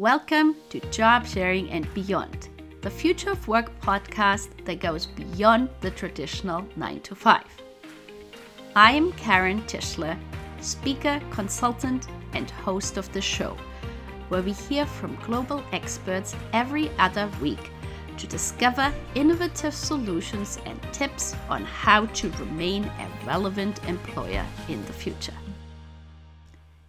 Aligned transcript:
Welcome 0.00 0.56
to 0.70 0.80
Job 0.90 1.26
Sharing 1.26 1.68
and 1.68 1.86
Beyond, 1.92 2.48
the 2.80 2.88
Future 2.88 3.32
of 3.32 3.46
Work 3.46 3.78
podcast 3.82 4.64
that 4.64 4.80
goes 4.80 5.04
beyond 5.04 5.68
the 5.82 5.90
traditional 5.90 6.64
9 6.74 7.00
to 7.02 7.14
5. 7.14 7.44
I 8.74 8.92
am 8.92 9.12
Karen 9.12 9.60
Tischler, 9.64 10.18
speaker, 10.62 11.20
consultant, 11.30 12.06
and 12.32 12.50
host 12.50 12.96
of 12.96 13.12
the 13.12 13.20
show, 13.20 13.58
where 14.30 14.40
we 14.40 14.52
hear 14.52 14.86
from 14.86 15.16
global 15.16 15.62
experts 15.72 16.34
every 16.54 16.88
other 16.98 17.28
week 17.42 17.70
to 18.16 18.26
discover 18.26 18.90
innovative 19.14 19.74
solutions 19.74 20.58
and 20.64 20.80
tips 20.94 21.36
on 21.50 21.62
how 21.62 22.06
to 22.06 22.30
remain 22.38 22.84
a 22.84 23.26
relevant 23.26 23.86
employer 23.86 24.46
in 24.66 24.82
the 24.86 24.94
future. 24.94 25.36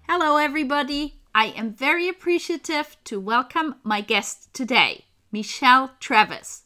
Hello, 0.07 0.37
everybody. 0.37 1.20
I 1.33 1.45
am 1.45 1.73
very 1.73 2.09
appreciative 2.09 2.97
to 3.05 3.17
welcome 3.17 3.75
my 3.83 4.01
guest 4.01 4.53
today, 4.53 5.05
Michelle 5.31 5.91
Travis. 6.01 6.63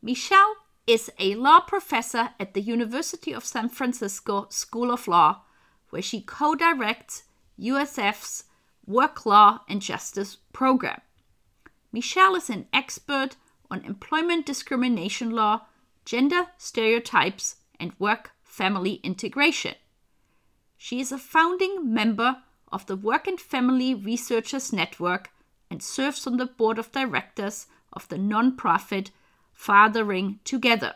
Michelle 0.00 0.56
is 0.86 1.10
a 1.18 1.34
law 1.34 1.60
professor 1.60 2.30
at 2.40 2.54
the 2.54 2.62
University 2.62 3.34
of 3.34 3.44
San 3.44 3.68
Francisco 3.68 4.46
School 4.48 4.90
of 4.90 5.06
Law, 5.06 5.42
where 5.90 6.00
she 6.00 6.22
co 6.22 6.54
directs 6.54 7.24
USF's 7.60 8.44
Work 8.86 9.26
Law 9.26 9.60
and 9.68 9.82
Justice 9.82 10.38
program. 10.54 11.02
Michelle 11.92 12.36
is 12.36 12.48
an 12.48 12.66
expert 12.72 13.36
on 13.70 13.84
employment 13.84 14.46
discrimination 14.46 15.30
law, 15.30 15.66
gender 16.06 16.46
stereotypes, 16.56 17.56
and 17.78 17.92
work 17.98 18.30
family 18.42 18.94
integration. 19.02 19.74
She 20.78 21.00
is 21.00 21.12
a 21.12 21.18
founding 21.18 21.92
member 21.92 22.38
of 22.74 22.86
the 22.86 22.96
Work 22.96 23.28
and 23.28 23.40
Family 23.40 23.94
Researchers 23.94 24.72
Network 24.72 25.30
and 25.70 25.80
serves 25.80 26.26
on 26.26 26.38
the 26.38 26.46
board 26.46 26.76
of 26.76 26.90
directors 26.90 27.68
of 27.92 28.08
the 28.08 28.16
nonprofit 28.16 29.10
Fathering 29.52 30.40
Together. 30.42 30.94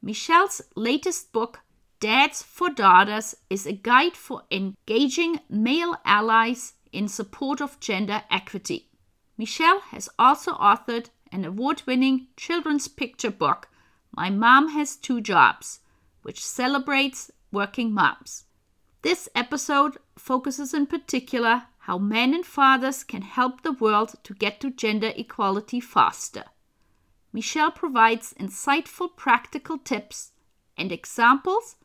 Michelle's 0.00 0.62
latest 0.74 1.32
book, 1.32 1.60
Dads 2.00 2.42
for 2.42 2.70
Daughters, 2.70 3.34
is 3.50 3.66
a 3.66 3.74
guide 3.74 4.16
for 4.16 4.44
engaging 4.50 5.40
male 5.50 5.96
allies 6.06 6.72
in 6.92 7.08
support 7.08 7.60
of 7.60 7.78
gender 7.78 8.22
equity. 8.30 8.88
Michelle 9.36 9.80
has 9.90 10.08
also 10.18 10.54
authored 10.54 11.10
an 11.30 11.44
award 11.44 11.82
winning 11.86 12.28
children's 12.38 12.88
picture 12.88 13.30
book, 13.30 13.68
My 14.16 14.30
Mom 14.30 14.70
Has 14.70 14.96
Two 14.96 15.20
Jobs, 15.20 15.80
which 16.22 16.42
celebrates 16.42 17.30
working 17.52 17.92
moms. 17.92 18.44
This 19.02 19.28
episode 19.32 19.98
focuses 20.16 20.74
in 20.74 20.86
particular 20.86 21.64
how 21.78 21.98
men 21.98 22.34
and 22.34 22.44
fathers 22.44 23.04
can 23.04 23.22
help 23.22 23.62
the 23.62 23.72
world 23.72 24.16
to 24.24 24.34
get 24.34 24.60
to 24.60 24.70
gender 24.70 25.12
equality 25.14 25.78
faster. 25.78 26.44
Michelle 27.32 27.70
provides 27.70 28.34
insightful 28.40 29.14
practical 29.14 29.78
tips 29.78 30.32
and 30.76 30.90
examples 30.90 31.76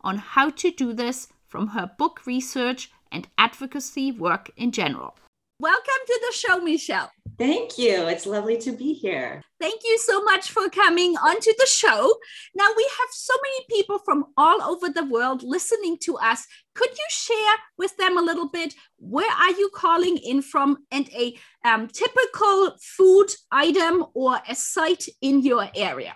on 0.00 0.18
how 0.18 0.50
to 0.50 0.70
do 0.70 0.92
this 0.92 1.28
from 1.48 1.68
her 1.68 1.90
book 1.98 2.24
research 2.24 2.92
and 3.10 3.26
advocacy 3.36 4.12
work 4.12 4.52
in 4.56 4.70
general. 4.70 5.16
Welcome 5.58 6.02
to 6.06 6.20
the 6.22 6.36
show, 6.36 6.60
Michelle. 6.60 7.10
Thank 7.40 7.78
you. 7.78 8.06
It's 8.06 8.26
lovely 8.26 8.58
to 8.58 8.70
be 8.70 8.92
here. 8.92 9.42
Thank 9.58 9.80
you 9.82 9.96
so 9.96 10.22
much 10.22 10.50
for 10.50 10.68
coming 10.68 11.16
onto 11.16 11.50
the 11.56 11.66
show. 11.66 12.12
Now, 12.54 12.66
we 12.76 12.82
have 12.82 13.08
so 13.12 13.32
many 13.42 13.64
people 13.70 13.98
from 13.98 14.26
all 14.36 14.60
over 14.62 14.90
the 14.90 15.06
world 15.06 15.42
listening 15.42 15.96
to 16.02 16.18
us. 16.18 16.46
Could 16.74 16.90
you 16.90 17.06
share 17.08 17.54
with 17.78 17.96
them 17.96 18.18
a 18.18 18.20
little 18.20 18.50
bit 18.50 18.74
where 18.98 19.30
are 19.30 19.52
you 19.52 19.70
calling 19.74 20.18
in 20.18 20.42
from 20.42 20.84
and 20.92 21.08
a 21.14 21.34
um, 21.64 21.88
typical 21.88 22.76
food 22.78 23.28
item 23.50 24.04
or 24.12 24.38
a 24.46 24.54
site 24.54 25.06
in 25.22 25.40
your 25.40 25.66
area? 25.74 26.14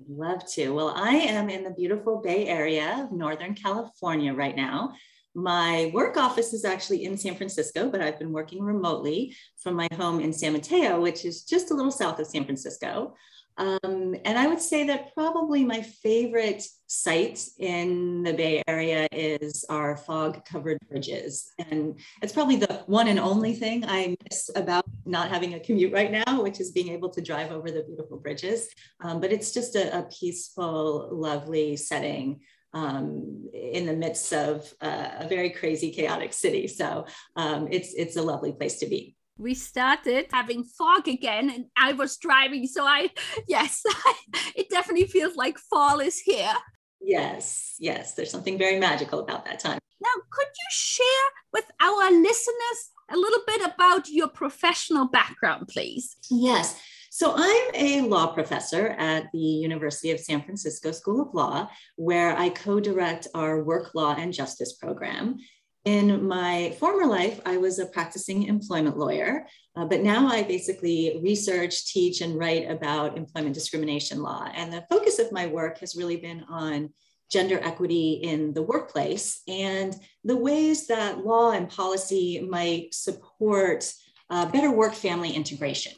I'd 0.00 0.08
love 0.08 0.44
to. 0.54 0.70
Well, 0.70 0.92
I 0.96 1.10
am 1.10 1.50
in 1.50 1.62
the 1.62 1.70
beautiful 1.70 2.20
Bay 2.20 2.48
Area 2.48 3.04
of 3.04 3.12
Northern 3.12 3.54
California 3.54 4.34
right 4.34 4.56
now. 4.56 4.94
My 5.34 5.90
work 5.92 6.16
office 6.16 6.52
is 6.52 6.64
actually 6.64 7.04
in 7.04 7.16
San 7.18 7.34
Francisco, 7.34 7.90
but 7.90 8.00
I've 8.00 8.18
been 8.18 8.32
working 8.32 8.62
remotely 8.62 9.36
from 9.56 9.74
my 9.74 9.88
home 9.96 10.20
in 10.20 10.32
San 10.32 10.52
Mateo, 10.52 11.00
which 11.00 11.24
is 11.24 11.42
just 11.42 11.70
a 11.70 11.74
little 11.74 11.90
south 11.90 12.20
of 12.20 12.26
San 12.26 12.44
Francisco. 12.44 13.14
Um, 13.56 14.16
and 14.24 14.36
I 14.36 14.46
would 14.46 14.60
say 14.60 14.84
that 14.88 15.14
probably 15.14 15.64
my 15.64 15.80
favorite 15.80 16.64
site 16.86 17.44
in 17.58 18.22
the 18.22 18.32
Bay 18.32 18.62
Area 18.66 19.06
is 19.12 19.64
our 19.68 19.96
fog 19.96 20.44
covered 20.44 20.78
bridges. 20.88 21.52
And 21.70 21.98
it's 22.20 22.32
probably 22.32 22.56
the 22.56 22.82
one 22.86 23.08
and 23.08 23.18
only 23.18 23.54
thing 23.54 23.84
I 23.86 24.16
miss 24.24 24.50
about 24.56 24.84
not 25.04 25.28
having 25.28 25.54
a 25.54 25.60
commute 25.60 25.92
right 25.92 26.10
now, 26.10 26.42
which 26.42 26.60
is 26.60 26.72
being 26.72 26.88
able 26.88 27.10
to 27.10 27.22
drive 27.22 27.52
over 27.52 27.70
the 27.70 27.84
beautiful 27.84 28.18
bridges. 28.18 28.68
Um, 29.00 29.20
but 29.20 29.32
it's 29.32 29.52
just 29.52 29.76
a, 29.76 29.98
a 29.98 30.02
peaceful, 30.02 31.08
lovely 31.12 31.76
setting 31.76 32.40
um, 32.74 33.48
in 33.54 33.86
the 33.86 33.94
midst 33.94 34.32
of 34.32 34.70
uh, 34.80 35.08
a 35.20 35.28
very 35.28 35.50
crazy, 35.50 35.90
chaotic 35.90 36.32
city. 36.32 36.66
So 36.66 37.06
um, 37.36 37.68
it's 37.70 37.94
it's 37.94 38.16
a 38.16 38.22
lovely 38.22 38.52
place 38.52 38.78
to 38.80 38.86
be. 38.86 39.16
We 39.38 39.54
started 39.54 40.26
having 40.32 40.64
fog 40.64 41.08
again, 41.08 41.50
and 41.50 41.66
I 41.76 41.92
was 41.92 42.16
driving, 42.18 42.66
so 42.66 42.84
I 42.84 43.10
yes, 43.48 43.82
it 44.56 44.68
definitely 44.68 45.06
feels 45.06 45.36
like 45.36 45.58
fall 45.58 46.00
is 46.00 46.20
here. 46.20 46.54
Yes, 47.00 47.76
yes, 47.78 48.14
there's 48.14 48.30
something 48.30 48.58
very 48.58 48.78
magical 48.78 49.20
about 49.20 49.44
that 49.44 49.60
time. 49.60 49.78
Now, 50.00 50.22
could 50.30 50.46
you 50.46 50.68
share 50.70 51.28
with 51.52 51.64
our 51.80 52.10
listeners 52.10 52.90
a 53.10 53.16
little 53.16 53.42
bit 53.46 53.60
about 53.62 54.08
your 54.08 54.28
professional 54.28 55.06
background, 55.06 55.68
please? 55.68 56.16
Yes. 56.30 56.80
So, 57.16 57.32
I'm 57.36 57.70
a 57.74 58.00
law 58.00 58.34
professor 58.34 58.88
at 58.88 59.30
the 59.32 59.38
University 59.38 60.10
of 60.10 60.18
San 60.18 60.42
Francisco 60.42 60.90
School 60.90 61.22
of 61.22 61.32
Law, 61.32 61.70
where 61.94 62.36
I 62.36 62.48
co 62.48 62.80
direct 62.80 63.28
our 63.36 63.62
work 63.62 63.94
law 63.94 64.16
and 64.18 64.32
justice 64.32 64.72
program. 64.72 65.36
In 65.84 66.26
my 66.26 66.74
former 66.80 67.06
life, 67.06 67.40
I 67.46 67.58
was 67.58 67.78
a 67.78 67.86
practicing 67.86 68.42
employment 68.42 68.98
lawyer, 68.98 69.46
uh, 69.76 69.84
but 69.84 70.00
now 70.00 70.26
I 70.26 70.42
basically 70.42 71.20
research, 71.22 71.86
teach, 71.86 72.20
and 72.20 72.36
write 72.36 72.68
about 72.68 73.16
employment 73.16 73.54
discrimination 73.54 74.20
law. 74.20 74.48
And 74.52 74.72
the 74.72 74.84
focus 74.90 75.20
of 75.20 75.30
my 75.30 75.46
work 75.46 75.78
has 75.78 75.94
really 75.94 76.16
been 76.16 76.42
on 76.48 76.92
gender 77.30 77.60
equity 77.62 78.14
in 78.24 78.52
the 78.54 78.62
workplace 78.62 79.40
and 79.46 79.94
the 80.24 80.36
ways 80.36 80.88
that 80.88 81.24
law 81.24 81.52
and 81.52 81.70
policy 81.70 82.40
might 82.50 82.92
support 82.92 83.88
uh, 84.30 84.46
better 84.46 84.72
work 84.72 84.94
family 84.94 85.30
integration. 85.30 85.92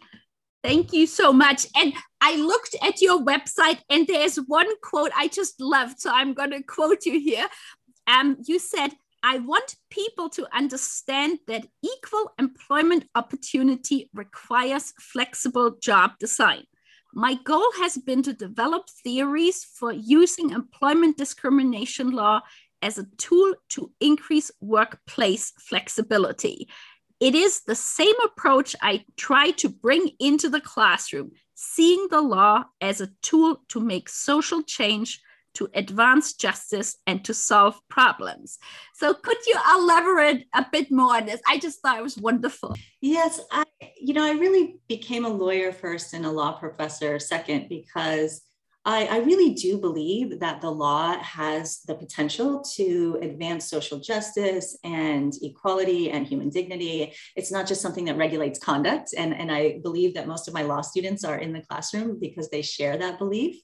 Thank 0.66 0.92
you 0.92 1.06
so 1.06 1.32
much. 1.32 1.64
And 1.76 1.92
I 2.20 2.34
looked 2.34 2.74
at 2.82 3.00
your 3.00 3.20
website 3.20 3.78
and 3.88 4.04
there's 4.04 4.34
one 4.34 4.66
quote 4.82 5.12
I 5.16 5.28
just 5.28 5.60
loved. 5.60 6.00
So 6.00 6.10
I'm 6.12 6.34
going 6.34 6.50
to 6.50 6.60
quote 6.60 7.06
you 7.06 7.20
here. 7.20 7.46
Um, 8.08 8.36
you 8.44 8.58
said, 8.58 8.90
I 9.22 9.38
want 9.38 9.76
people 9.90 10.28
to 10.30 10.44
understand 10.52 11.38
that 11.46 11.68
equal 11.84 12.32
employment 12.40 13.04
opportunity 13.14 14.10
requires 14.12 14.92
flexible 14.98 15.76
job 15.80 16.18
design. 16.18 16.64
My 17.14 17.34
goal 17.34 17.70
has 17.78 17.96
been 17.96 18.24
to 18.24 18.32
develop 18.32 18.90
theories 19.04 19.62
for 19.62 19.92
using 19.92 20.50
employment 20.50 21.16
discrimination 21.16 22.10
law 22.10 22.40
as 22.82 22.98
a 22.98 23.06
tool 23.18 23.54
to 23.70 23.92
increase 24.00 24.50
workplace 24.60 25.52
flexibility. 25.60 26.68
It 27.18 27.34
is 27.34 27.62
the 27.62 27.74
same 27.74 28.14
approach 28.24 28.76
I 28.82 29.04
try 29.16 29.52
to 29.52 29.70
bring 29.70 30.10
into 30.20 30.50
the 30.50 30.60
classroom, 30.60 31.32
seeing 31.54 32.08
the 32.10 32.20
law 32.20 32.64
as 32.80 33.00
a 33.00 33.08
tool 33.22 33.62
to 33.68 33.80
make 33.80 34.10
social 34.10 34.62
change, 34.62 35.20
to 35.54 35.70
advance 35.72 36.34
justice, 36.34 36.98
and 37.06 37.24
to 37.24 37.32
solve 37.32 37.80
problems. 37.88 38.58
So, 38.94 39.14
could 39.14 39.38
you 39.46 39.56
elaborate 39.74 40.46
a 40.54 40.66
bit 40.70 40.92
more 40.92 41.16
on 41.16 41.24
this? 41.24 41.40
I 41.48 41.58
just 41.58 41.80
thought 41.80 41.98
it 41.98 42.02
was 42.02 42.18
wonderful. 42.18 42.76
Yes, 43.00 43.40
I, 43.50 43.64
you 43.98 44.12
know, 44.12 44.24
I 44.24 44.32
really 44.32 44.76
became 44.86 45.24
a 45.24 45.30
lawyer 45.30 45.72
first 45.72 46.12
and 46.12 46.26
a 46.26 46.30
law 46.30 46.52
professor 46.52 47.18
second 47.18 47.70
because 47.70 48.42
I, 48.86 49.06
I, 49.06 49.18
really 49.18 49.52
do 49.52 49.78
believe 49.78 50.38
that 50.38 50.60
the 50.60 50.70
law 50.70 51.18
has 51.18 51.80
the 51.88 51.96
potential 51.96 52.62
to 52.76 53.18
advance 53.20 53.68
social 53.68 53.98
justice 53.98 54.78
and 54.84 55.34
equality 55.42 56.12
and 56.12 56.24
human 56.24 56.50
dignity. 56.50 57.12
It's 57.34 57.50
not 57.50 57.66
just 57.66 57.82
something 57.82 58.04
that 58.04 58.16
regulates 58.16 58.60
conduct. 58.60 59.12
And, 59.18 59.34
and 59.34 59.50
I 59.50 59.80
believe 59.82 60.14
that 60.14 60.28
most 60.28 60.46
of 60.46 60.54
my 60.54 60.62
law 60.62 60.82
students 60.82 61.24
are 61.24 61.38
in 61.38 61.52
the 61.52 61.62
classroom 61.62 62.20
because 62.20 62.48
they 62.48 62.62
share 62.62 62.96
that 62.96 63.18
belief. 63.18 63.60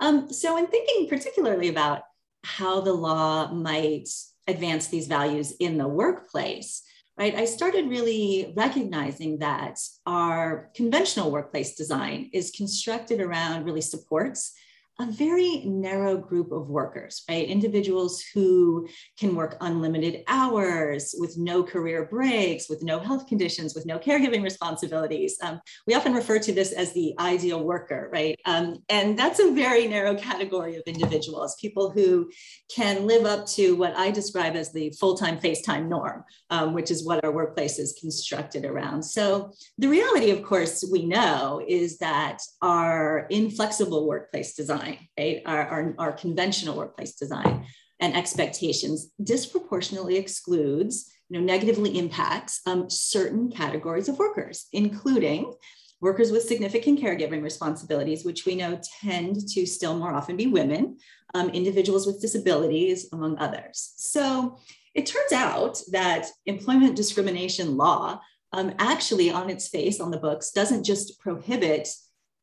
Um, 0.00 0.30
so, 0.30 0.58
in 0.58 0.66
thinking 0.66 1.08
particularly 1.08 1.68
about 1.68 2.02
how 2.44 2.82
the 2.82 2.92
law 2.92 3.50
might 3.50 4.08
advance 4.46 4.88
these 4.88 5.06
values 5.06 5.52
in 5.58 5.78
the 5.78 5.88
workplace, 5.88 6.82
right, 7.18 7.34
I 7.34 7.44
started 7.44 7.88
really 7.88 8.52
recognizing 8.56 9.38
that 9.38 9.78
our 10.06 10.70
conventional 10.74 11.30
workplace 11.30 11.74
design 11.74 12.30
is 12.32 12.52
constructed 12.52 13.20
around 13.20 13.64
really 13.64 13.80
supports 13.80 14.54
a 15.00 15.06
very 15.06 15.62
narrow 15.64 16.16
group 16.16 16.50
of 16.50 16.68
workers, 16.68 17.22
right? 17.28 17.46
Individuals 17.46 18.24
who 18.34 18.88
can 19.16 19.36
work 19.36 19.56
unlimited 19.60 20.24
hours 20.26 21.14
with 21.18 21.38
no 21.38 21.62
career 21.62 22.06
breaks, 22.06 22.68
with 22.68 22.82
no 22.82 22.98
health 22.98 23.28
conditions, 23.28 23.76
with 23.76 23.86
no 23.86 23.98
caregiving 23.98 24.42
responsibilities. 24.42 25.36
Um, 25.40 25.60
we 25.86 25.94
often 25.94 26.14
refer 26.14 26.40
to 26.40 26.52
this 26.52 26.72
as 26.72 26.92
the 26.94 27.14
ideal 27.20 27.62
worker, 27.62 28.10
right? 28.12 28.38
Um, 28.44 28.78
and 28.88 29.16
that's 29.16 29.38
a 29.38 29.52
very 29.52 29.86
narrow 29.86 30.16
category 30.16 30.74
of 30.74 30.82
individuals, 30.86 31.54
people 31.60 31.90
who 31.90 32.28
can 32.74 33.06
live 33.06 33.24
up 33.24 33.46
to 33.46 33.76
what 33.76 33.96
I 33.96 34.10
describe 34.10 34.56
as 34.56 34.72
the 34.72 34.90
full 34.98 35.16
time 35.16 35.38
FaceTime 35.38 35.88
norm, 35.88 36.24
um, 36.50 36.74
which 36.74 36.90
is 36.90 37.06
what 37.06 37.24
our 37.24 37.30
workplace 37.30 37.78
is 37.78 37.96
constructed 38.00 38.64
around. 38.64 39.04
So 39.04 39.52
the 39.78 39.88
reality, 39.88 40.30
of 40.30 40.42
course, 40.42 40.84
we 40.90 41.06
know 41.06 41.62
is 41.68 41.98
that 41.98 42.38
our 42.62 43.26
inflexible 43.30 44.08
workplace 44.08 44.54
design, 44.54 44.87
right, 44.88 45.42
our, 45.46 45.66
our, 45.66 45.94
our 45.98 46.12
conventional 46.12 46.76
workplace 46.76 47.14
design 47.14 47.66
and 48.00 48.16
expectations 48.16 49.10
disproportionately 49.22 50.16
excludes, 50.16 51.10
you 51.28 51.38
know, 51.38 51.44
negatively 51.44 51.98
impacts 51.98 52.60
um, 52.66 52.88
certain 52.88 53.50
categories 53.50 54.08
of 54.08 54.18
workers, 54.18 54.66
including 54.72 55.52
workers 56.00 56.30
with 56.30 56.44
significant 56.44 57.00
caregiving 57.00 57.42
responsibilities, 57.42 58.24
which 58.24 58.46
we 58.46 58.54
know 58.54 58.80
tend 59.02 59.48
to 59.48 59.66
still 59.66 59.96
more 59.98 60.14
often 60.14 60.36
be 60.36 60.46
women, 60.46 60.96
um, 61.34 61.50
individuals 61.50 62.06
with 62.06 62.20
disabilities, 62.20 63.08
among 63.12 63.36
others. 63.38 63.94
So 63.96 64.58
it 64.94 65.06
turns 65.06 65.32
out 65.32 65.80
that 65.90 66.26
employment 66.46 66.96
discrimination 66.96 67.76
law 67.76 68.20
um, 68.52 68.74
actually 68.78 69.30
on 69.30 69.50
its 69.50 69.68
face 69.68 70.00
on 70.00 70.10
the 70.10 70.18
books 70.18 70.52
doesn't 70.52 70.84
just 70.84 71.20
prohibit 71.20 71.88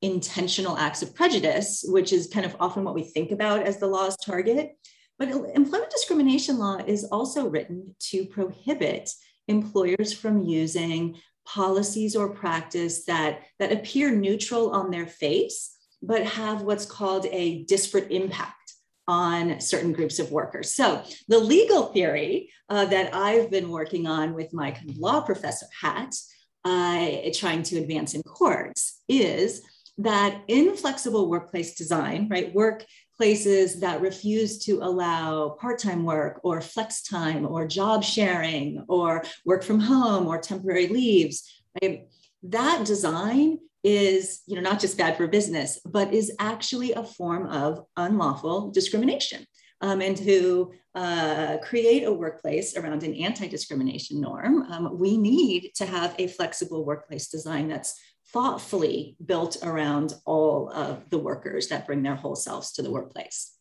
intentional 0.01 0.77
acts 0.77 1.01
of 1.01 1.15
prejudice, 1.15 1.83
which 1.87 2.13
is 2.13 2.27
kind 2.27 2.45
of 2.45 2.55
often 2.59 2.83
what 2.83 2.95
we 2.95 3.03
think 3.03 3.31
about 3.31 3.63
as 3.63 3.79
the 3.79 3.87
law's 3.87 4.17
target. 4.17 4.77
But 5.17 5.29
employment 5.29 5.91
discrimination 5.91 6.57
law 6.57 6.77
is 6.85 7.05
also 7.05 7.47
written 7.47 7.95
to 8.11 8.25
prohibit 8.25 9.09
employers 9.47 10.13
from 10.13 10.43
using 10.43 11.17
policies 11.45 12.15
or 12.15 12.29
practice 12.29 13.05
that, 13.05 13.41
that 13.59 13.71
appear 13.71 14.11
neutral 14.11 14.71
on 14.71 14.91
their 14.91 15.07
face, 15.07 15.77
but 16.01 16.23
have 16.23 16.63
what's 16.63 16.85
called 16.85 17.27
a 17.31 17.63
disparate 17.63 18.11
impact 18.11 18.73
on 19.07 19.59
certain 19.59 19.93
groups 19.93 20.19
of 20.19 20.31
workers. 20.31 20.73
So, 20.73 21.03
the 21.27 21.37
legal 21.37 21.93
theory 21.93 22.49
uh, 22.69 22.85
that 22.85 23.13
I've 23.13 23.51
been 23.51 23.69
working 23.69 24.07
on 24.07 24.33
with 24.33 24.51
my 24.51 24.75
law 24.97 25.21
professor 25.21 25.67
hat, 25.79 26.15
uh, 26.63 27.11
trying 27.33 27.61
to 27.63 27.77
advance 27.77 28.15
in 28.15 28.23
courts, 28.23 29.03
is 29.07 29.61
that 29.97 30.41
inflexible 30.47 31.29
workplace 31.29 31.75
design, 31.75 32.27
right, 32.29 32.53
workplaces 32.53 33.79
that 33.79 34.01
refuse 34.01 34.57
to 34.65 34.79
allow 34.81 35.49
part 35.49 35.79
time 35.79 36.03
work 36.03 36.41
or 36.43 36.59
flex 36.59 37.01
time 37.01 37.45
or 37.45 37.65
job 37.65 38.03
sharing 38.03 38.83
or 38.89 39.23
work 39.45 39.63
from 39.63 39.79
home 39.79 40.27
or 40.27 40.37
temporary 40.37 40.87
leaves, 40.87 41.63
right, 41.81 42.07
that 42.43 42.85
design 42.85 43.59
is 43.85 44.41
you 44.47 44.55
know 44.55 44.61
not 44.61 44.79
just 44.79 44.97
bad 44.97 45.15
for 45.15 45.27
business 45.27 45.79
but 45.85 46.11
is 46.11 46.35
actually 46.39 46.93
a 46.93 47.03
form 47.03 47.45
of 47.47 47.85
unlawful 47.97 48.71
discrimination 48.71 49.45
um, 49.81 50.01
and 50.01 50.17
to 50.17 50.71
uh, 50.95 51.57
create 51.61 52.03
a 52.03 52.11
workplace 52.11 52.75
around 52.75 53.03
an 53.03 53.13
anti-discrimination 53.13 54.19
norm 54.19 54.63
um, 54.71 54.97
we 54.97 55.17
need 55.17 55.71
to 55.75 55.85
have 55.85 56.15
a 56.17 56.25
flexible 56.27 56.83
workplace 56.83 57.27
design 57.27 57.67
that's 57.67 57.93
thoughtfully 58.33 59.15
built 59.23 59.57
around 59.63 60.13
all 60.25 60.69
of 60.71 61.09
the 61.09 61.17
workers 61.17 61.67
that 61.69 61.85
bring 61.85 62.03
their 62.03 62.15
whole 62.15 62.35
selves 62.35 62.71
to 62.73 62.81
the 62.81 62.91
workplace. 62.91 63.51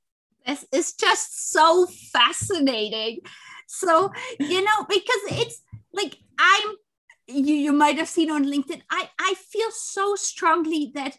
This 0.47 0.67
is 0.73 0.93
just 0.95 1.53
so 1.53 1.87
fascinating. 1.87 3.21
So 3.67 4.13
you 4.39 4.63
know 4.63 4.85
because 4.89 5.21
it's 5.31 5.63
like 5.93 6.17
i'm 6.39 6.75
you, 7.27 7.55
you 7.55 7.73
might 7.73 7.99
have 7.99 8.09
seen 8.09 8.31
on 8.31 8.45
LinkedIn, 8.45 8.83
I, 8.91 9.09
I 9.19 9.35
feel 9.35 9.71
so 9.71 10.15
strongly 10.15 10.93
that 10.95 11.17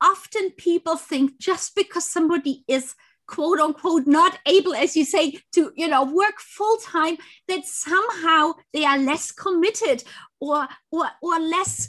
often 0.00 0.50
people 0.52 0.96
think 0.96 1.38
just 1.38 1.74
because 1.74 2.04
somebody 2.04 2.64
is 2.68 2.94
quote 3.26 3.58
unquote 3.58 4.06
not 4.06 4.38
able 4.46 4.74
as 4.74 4.96
you 4.96 5.04
say 5.04 5.40
to 5.52 5.72
you 5.74 5.88
know 5.88 6.04
work 6.04 6.38
full 6.38 6.76
time 6.76 7.16
that 7.48 7.64
somehow 7.64 8.52
they 8.72 8.84
are 8.84 8.98
less 8.98 9.32
committed 9.32 10.04
or 10.38 10.68
or 10.92 11.06
or 11.20 11.40
less 11.40 11.88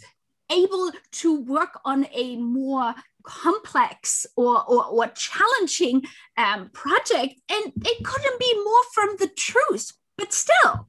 able 0.51 0.91
to 1.11 1.41
work 1.41 1.79
on 1.85 2.07
a 2.13 2.35
more 2.37 2.95
complex 3.23 4.25
or 4.35 4.63
or, 4.65 4.85
or 4.85 5.07
challenging 5.07 6.03
um, 6.37 6.69
project 6.69 7.35
and 7.49 7.73
it 7.85 8.03
couldn't 8.05 8.39
be 8.39 8.53
more 8.63 8.83
from 8.93 9.15
the 9.19 9.27
truth 9.27 9.91
but 10.17 10.31
still 10.31 10.87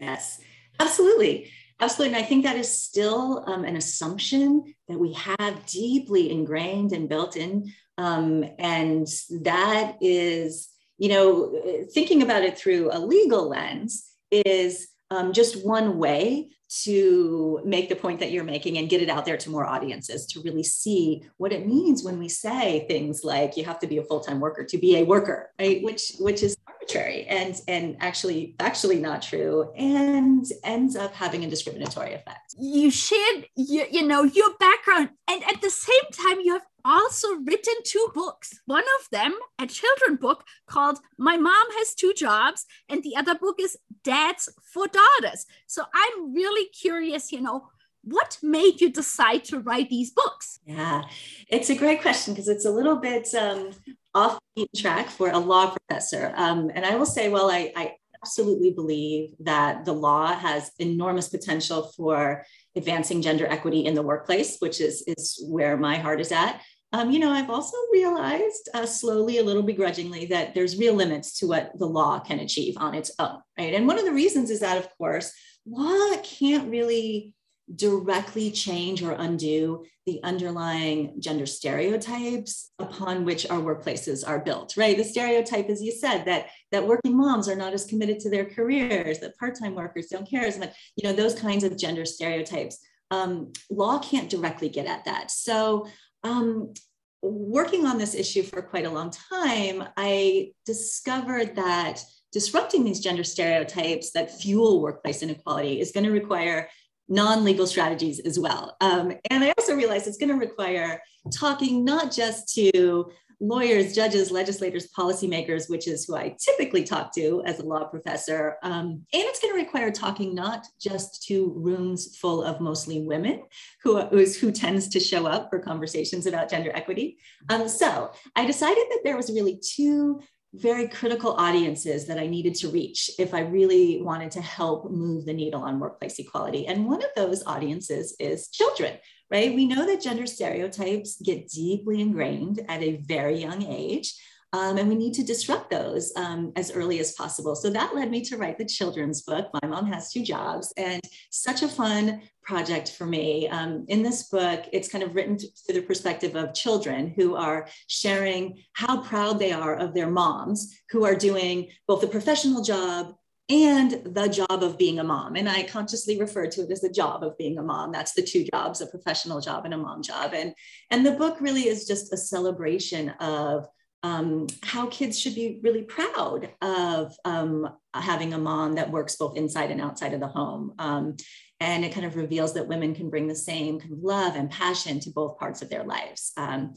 yes 0.00 0.40
absolutely 0.80 1.50
Absolutely. 1.80 2.16
And 2.16 2.24
I 2.24 2.26
think 2.26 2.44
that 2.44 2.56
is 2.56 2.80
still 2.80 3.44
um, 3.46 3.64
an 3.64 3.76
assumption 3.76 4.74
that 4.88 4.98
we 4.98 5.12
have 5.14 5.66
deeply 5.66 6.30
ingrained 6.30 6.92
and 6.92 7.08
built 7.08 7.36
in. 7.36 7.72
Um, 7.98 8.44
and 8.58 9.06
that 9.42 9.96
is, 10.00 10.68
you 10.98 11.08
know, 11.08 11.86
thinking 11.92 12.22
about 12.22 12.42
it 12.42 12.58
through 12.58 12.90
a 12.92 12.98
legal 12.98 13.48
lens 13.48 14.08
is 14.30 14.88
um, 15.10 15.32
just 15.32 15.64
one 15.66 15.98
way 15.98 16.50
to 16.82 17.60
make 17.64 17.88
the 17.88 17.96
point 17.96 18.20
that 18.20 18.32
you're 18.32 18.44
making 18.44 18.78
and 18.78 18.88
get 18.88 19.02
it 19.02 19.08
out 19.08 19.24
there 19.24 19.36
to 19.36 19.50
more 19.50 19.66
audiences 19.66 20.26
to 20.26 20.40
really 20.42 20.62
see 20.62 21.22
what 21.36 21.52
it 21.52 21.66
means 21.66 22.02
when 22.02 22.18
we 22.18 22.28
say 22.28 22.84
things 22.88 23.22
like 23.24 23.56
you 23.56 23.64
have 23.64 23.78
to 23.78 23.86
be 23.86 23.98
a 23.98 24.02
full-time 24.02 24.40
worker 24.40 24.64
to 24.64 24.78
be 24.78 24.96
a 24.96 25.04
worker 25.04 25.50
right? 25.58 25.82
Which 25.82 26.12
which 26.18 26.42
is 26.42 26.56
arbitrary 26.66 27.26
and 27.26 27.60
and 27.68 27.96
actually 28.00 28.56
actually 28.60 28.98
not 28.98 29.22
true 29.22 29.72
and 29.76 30.44
ends 30.62 30.96
up 30.96 31.14
having 31.14 31.44
a 31.44 31.50
discriminatory 31.50 32.14
effect. 32.14 32.54
You 32.58 32.90
shared 32.90 33.46
you, 33.56 33.86
you 33.90 34.06
know 34.06 34.22
your 34.24 34.54
background. 34.58 35.10
And 35.28 35.42
at 35.44 35.60
the 35.60 35.70
same 35.70 36.10
time 36.12 36.40
you 36.40 36.54
have 36.54 36.66
also 36.84 37.28
written 37.34 37.74
two 37.84 38.08
books. 38.14 38.60
One 38.66 38.84
of 39.00 39.08
them, 39.10 39.34
a 39.60 39.66
children 39.66 40.16
book 40.16 40.44
called 40.66 40.98
My 41.18 41.36
Mom 41.36 41.66
Has 41.78 41.94
Two 41.94 42.12
Jobs, 42.14 42.66
and 42.88 43.02
the 43.02 43.16
other 43.16 43.34
book 43.34 43.56
is 43.60 43.76
Dads 44.02 44.48
for 44.72 44.86
Daughters. 44.86 45.46
So 45.66 45.84
I'm 45.94 46.34
really 46.34 46.68
curious, 46.68 47.32
you 47.32 47.40
know, 47.40 47.68
what 48.02 48.38
made 48.42 48.80
you 48.80 48.90
decide 48.90 49.44
to 49.44 49.60
write 49.60 49.88
these 49.88 50.10
books? 50.10 50.60
Yeah, 50.66 51.04
it's 51.48 51.70
a 51.70 51.74
great 51.74 52.02
question 52.02 52.34
because 52.34 52.48
it's 52.48 52.66
a 52.66 52.70
little 52.70 52.96
bit 52.96 53.34
um, 53.34 53.70
off 54.14 54.38
track 54.76 55.08
for 55.08 55.30
a 55.30 55.38
law 55.38 55.74
professor. 55.74 56.32
Um, 56.36 56.70
and 56.74 56.84
I 56.84 56.96
will 56.96 57.06
say, 57.06 57.30
well, 57.30 57.50
I, 57.50 57.72
I 57.74 57.94
absolutely 58.22 58.70
believe 58.70 59.30
that 59.40 59.84
the 59.84 59.92
law 59.92 60.34
has 60.34 60.70
enormous 60.78 61.28
potential 61.28 61.92
for 61.96 62.44
advancing 62.76 63.20
gender 63.20 63.46
equity 63.46 63.84
in 63.84 63.94
the 63.94 64.02
workplace, 64.02 64.56
which 64.60 64.80
is, 64.80 65.04
is 65.06 65.44
where 65.48 65.76
my 65.76 65.96
heart 65.96 66.20
is 66.20 66.32
at. 66.32 66.60
Um, 66.94 67.10
you 67.10 67.18
know, 67.18 67.32
I've 67.32 67.50
also 67.50 67.76
realized 67.92 68.68
uh, 68.72 68.86
slowly, 68.86 69.38
a 69.38 69.42
little 69.42 69.64
begrudgingly, 69.64 70.26
that 70.26 70.54
there's 70.54 70.78
real 70.78 70.94
limits 70.94 71.40
to 71.40 71.48
what 71.48 71.76
the 71.76 71.88
law 71.88 72.20
can 72.20 72.38
achieve 72.38 72.76
on 72.76 72.94
its 72.94 73.10
own, 73.18 73.40
right? 73.58 73.74
And 73.74 73.88
one 73.88 73.98
of 73.98 74.04
the 74.04 74.12
reasons 74.12 74.48
is 74.48 74.60
that, 74.60 74.78
of 74.78 74.88
course, 74.96 75.32
law 75.66 76.16
can't 76.22 76.70
really 76.70 77.34
directly 77.74 78.52
change 78.52 79.02
or 79.02 79.10
undo 79.10 79.84
the 80.06 80.20
underlying 80.22 81.20
gender 81.20 81.46
stereotypes 81.46 82.70
upon 82.78 83.24
which 83.24 83.50
our 83.50 83.60
workplaces 83.60 84.22
are 84.24 84.38
built 84.38 84.76
right? 84.76 84.98
The 84.98 85.02
stereotype 85.02 85.70
as 85.70 85.82
you 85.82 85.90
said 85.90 86.26
that 86.26 86.48
that 86.72 86.86
working 86.86 87.16
moms 87.16 87.48
are 87.48 87.56
not 87.56 87.72
as 87.72 87.86
committed 87.86 88.20
to 88.20 88.28
their 88.28 88.44
careers 88.44 89.18
that 89.20 89.38
part-time 89.38 89.74
workers 89.74 90.08
don't 90.08 90.28
care 90.28 90.44
as 90.44 90.58
much 90.58 90.74
you 90.94 91.08
know 91.08 91.14
those 91.14 91.34
kinds 91.34 91.64
of 91.64 91.78
gender 91.78 92.04
stereotypes. 92.04 92.80
Um, 93.10 93.54
law 93.70 93.98
can't 93.98 94.28
directly 94.28 94.68
get 94.68 94.84
at 94.84 95.06
that. 95.06 95.30
So 95.30 95.86
um, 96.24 96.74
working 97.22 97.86
on 97.86 97.98
this 97.98 98.14
issue 98.14 98.42
for 98.42 98.62
quite 98.62 98.86
a 98.86 98.90
long 98.90 99.12
time, 99.30 99.84
I 99.96 100.52
discovered 100.66 101.56
that 101.56 102.02
disrupting 102.32 102.84
these 102.84 103.00
gender 103.00 103.24
stereotypes 103.24 104.10
that 104.12 104.30
fuel 104.30 104.82
workplace 104.82 105.22
inequality 105.22 105.80
is 105.80 105.92
going 105.92 106.04
to 106.04 106.10
require 106.10 106.68
non-legal 107.08 107.66
strategies 107.66 108.18
as 108.20 108.38
well. 108.38 108.76
Um, 108.80 109.12
and 109.30 109.44
I 109.44 109.52
also 109.58 109.76
realized 109.76 110.06
it's 110.06 110.18
going 110.18 110.30
to 110.30 110.36
require 110.36 111.00
talking 111.32 111.84
not 111.84 112.10
just 112.10 112.52
to 112.54 113.10
lawyers, 113.40 113.94
judges, 113.94 114.30
legislators, 114.30 114.88
policymakers, 114.96 115.68
which 115.68 115.88
is 115.88 116.04
who 116.04 116.16
I 116.16 116.36
typically 116.38 116.84
talk 116.84 117.14
to 117.14 117.42
as 117.44 117.58
a 117.58 117.64
law 117.64 117.84
professor. 117.84 118.56
Um, 118.62 119.02
and 119.12 119.22
it's 119.22 119.40
going 119.40 119.54
to 119.54 119.60
require 119.60 119.90
talking 119.90 120.34
not 120.34 120.66
just 120.80 121.24
to 121.28 121.52
rooms 121.56 122.16
full 122.16 122.42
of 122.42 122.60
mostly 122.60 123.02
women, 123.02 123.42
who, 123.82 124.00
who 124.00 124.52
tends 124.52 124.88
to 124.88 125.00
show 125.00 125.26
up 125.26 125.50
for 125.50 125.58
conversations 125.58 126.26
about 126.26 126.50
gender 126.50 126.70
equity. 126.74 127.18
Um, 127.48 127.68
so 127.68 128.10
I 128.36 128.46
decided 128.46 128.84
that 128.90 129.00
there 129.04 129.16
was 129.16 129.30
really 129.30 129.60
two 129.62 130.20
very 130.54 130.88
critical 130.88 131.32
audiences 131.32 132.06
that 132.06 132.18
I 132.18 132.26
needed 132.28 132.54
to 132.56 132.68
reach 132.68 133.10
if 133.18 133.34
I 133.34 133.40
really 133.40 134.00
wanted 134.00 134.30
to 134.32 134.40
help 134.40 134.90
move 134.90 135.26
the 135.26 135.32
needle 135.32 135.62
on 135.62 135.80
workplace 135.80 136.18
equality. 136.18 136.66
And 136.66 136.86
one 136.86 137.02
of 137.02 137.10
those 137.16 137.44
audiences 137.44 138.14
is 138.20 138.48
children, 138.48 138.98
right? 139.30 139.54
We 139.54 139.66
know 139.66 139.84
that 139.84 140.00
gender 140.00 140.26
stereotypes 140.26 141.20
get 141.20 141.48
deeply 141.48 142.00
ingrained 142.00 142.60
at 142.68 142.82
a 142.82 142.98
very 142.98 143.40
young 143.40 143.64
age. 143.64 144.14
Um, 144.54 144.78
and 144.78 144.88
we 144.88 144.94
need 144.94 145.14
to 145.14 145.24
disrupt 145.24 145.68
those 145.68 146.12
um, 146.14 146.52
as 146.54 146.70
early 146.70 147.00
as 147.00 147.10
possible. 147.14 147.56
So 147.56 147.70
that 147.70 147.92
led 147.92 148.08
me 148.08 148.20
to 148.26 148.36
write 148.36 148.56
the 148.56 148.64
children's 148.64 149.22
book. 149.22 149.48
My 149.60 149.68
mom 149.68 149.86
has 149.86 150.12
two 150.12 150.22
jobs, 150.22 150.72
and 150.76 151.02
such 151.30 151.62
a 151.62 151.68
fun 151.68 152.22
project 152.40 152.92
for 152.92 153.04
me. 153.04 153.48
Um, 153.48 153.84
in 153.88 154.04
this 154.04 154.28
book, 154.28 154.66
it's 154.72 154.88
kind 154.88 155.02
of 155.02 155.16
written 155.16 155.36
through 155.36 155.74
the 155.74 155.82
perspective 155.82 156.36
of 156.36 156.54
children 156.54 157.12
who 157.16 157.34
are 157.34 157.66
sharing 157.88 158.62
how 158.74 159.02
proud 159.02 159.40
they 159.40 159.50
are 159.50 159.74
of 159.74 159.92
their 159.92 160.10
moms 160.10 160.72
who 160.90 161.04
are 161.04 161.16
doing 161.16 161.70
both 161.88 162.04
a 162.04 162.06
professional 162.06 162.62
job 162.62 163.12
and 163.48 163.90
the 164.14 164.28
job 164.28 164.62
of 164.62 164.78
being 164.78 165.00
a 165.00 165.04
mom. 165.04 165.34
And 165.34 165.48
I 165.48 165.64
consciously 165.64 166.20
refer 166.20 166.46
to 166.46 166.62
it 166.62 166.70
as 166.70 166.80
the 166.80 166.90
job 166.90 167.24
of 167.24 167.36
being 167.36 167.58
a 167.58 167.62
mom. 167.62 167.90
That's 167.90 168.14
the 168.14 168.22
two 168.22 168.46
jobs, 168.54 168.80
a 168.80 168.86
professional 168.86 169.40
job 169.40 169.64
and 169.64 169.74
a 169.74 169.78
mom 169.78 170.00
job. 170.02 170.32
And, 170.32 170.54
and 170.92 171.04
the 171.04 171.12
book 171.12 171.40
really 171.40 171.66
is 171.66 171.88
just 171.88 172.12
a 172.12 172.16
celebration 172.16 173.10
of 173.20 173.66
um, 174.04 174.46
how 174.62 174.86
kids 174.88 175.18
should 175.18 175.34
be 175.34 175.60
really 175.62 175.82
proud 175.82 176.50
of 176.60 177.16
um, 177.24 177.66
having 177.94 178.34
a 178.34 178.38
mom 178.38 178.74
that 178.74 178.90
works 178.90 179.16
both 179.16 179.34
inside 179.34 179.70
and 179.70 179.80
outside 179.80 180.12
of 180.12 180.20
the 180.20 180.28
home. 180.28 180.74
Um, 180.78 181.16
and 181.58 181.86
it 181.86 181.94
kind 181.94 182.04
of 182.04 182.14
reveals 182.14 182.52
that 182.52 182.68
women 182.68 182.94
can 182.94 183.08
bring 183.08 183.26
the 183.26 183.34
same 183.34 183.80
kind 183.80 183.94
of 183.94 184.00
love 184.00 184.36
and 184.36 184.50
passion 184.50 185.00
to 185.00 185.10
both 185.10 185.38
parts 185.38 185.62
of 185.62 185.70
their 185.70 185.84
lives. 185.84 186.32
Um, 186.36 186.74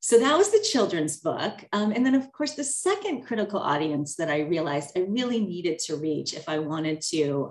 so 0.00 0.18
that 0.18 0.38
was 0.38 0.50
the 0.50 0.66
children's 0.72 1.18
book. 1.18 1.62
Um, 1.74 1.92
and 1.92 2.06
then, 2.06 2.14
of 2.14 2.32
course, 2.32 2.54
the 2.54 2.64
second 2.64 3.26
critical 3.26 3.60
audience 3.60 4.16
that 4.16 4.30
I 4.30 4.40
realized 4.40 4.96
I 4.96 5.00
really 5.00 5.40
needed 5.40 5.78
to 5.80 5.96
reach 5.96 6.32
if 6.32 6.48
I 6.48 6.58
wanted 6.58 7.02
to 7.10 7.50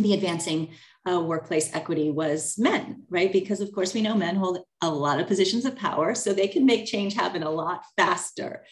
be 0.00 0.14
advancing 0.14 0.74
uh, 1.10 1.20
workplace 1.20 1.74
equity 1.74 2.10
was 2.10 2.58
men, 2.58 3.04
right? 3.08 3.32
Because 3.32 3.60
of 3.60 3.72
course 3.72 3.94
we 3.94 4.02
know 4.02 4.14
men 4.14 4.36
hold 4.36 4.58
a 4.82 4.90
lot 4.90 5.18
of 5.20 5.26
positions 5.26 5.64
of 5.64 5.76
power, 5.76 6.14
so 6.14 6.32
they 6.32 6.48
can 6.48 6.66
make 6.66 6.86
change 6.86 7.14
happen 7.14 7.42
a 7.42 7.50
lot 7.50 7.84
faster. 7.96 8.64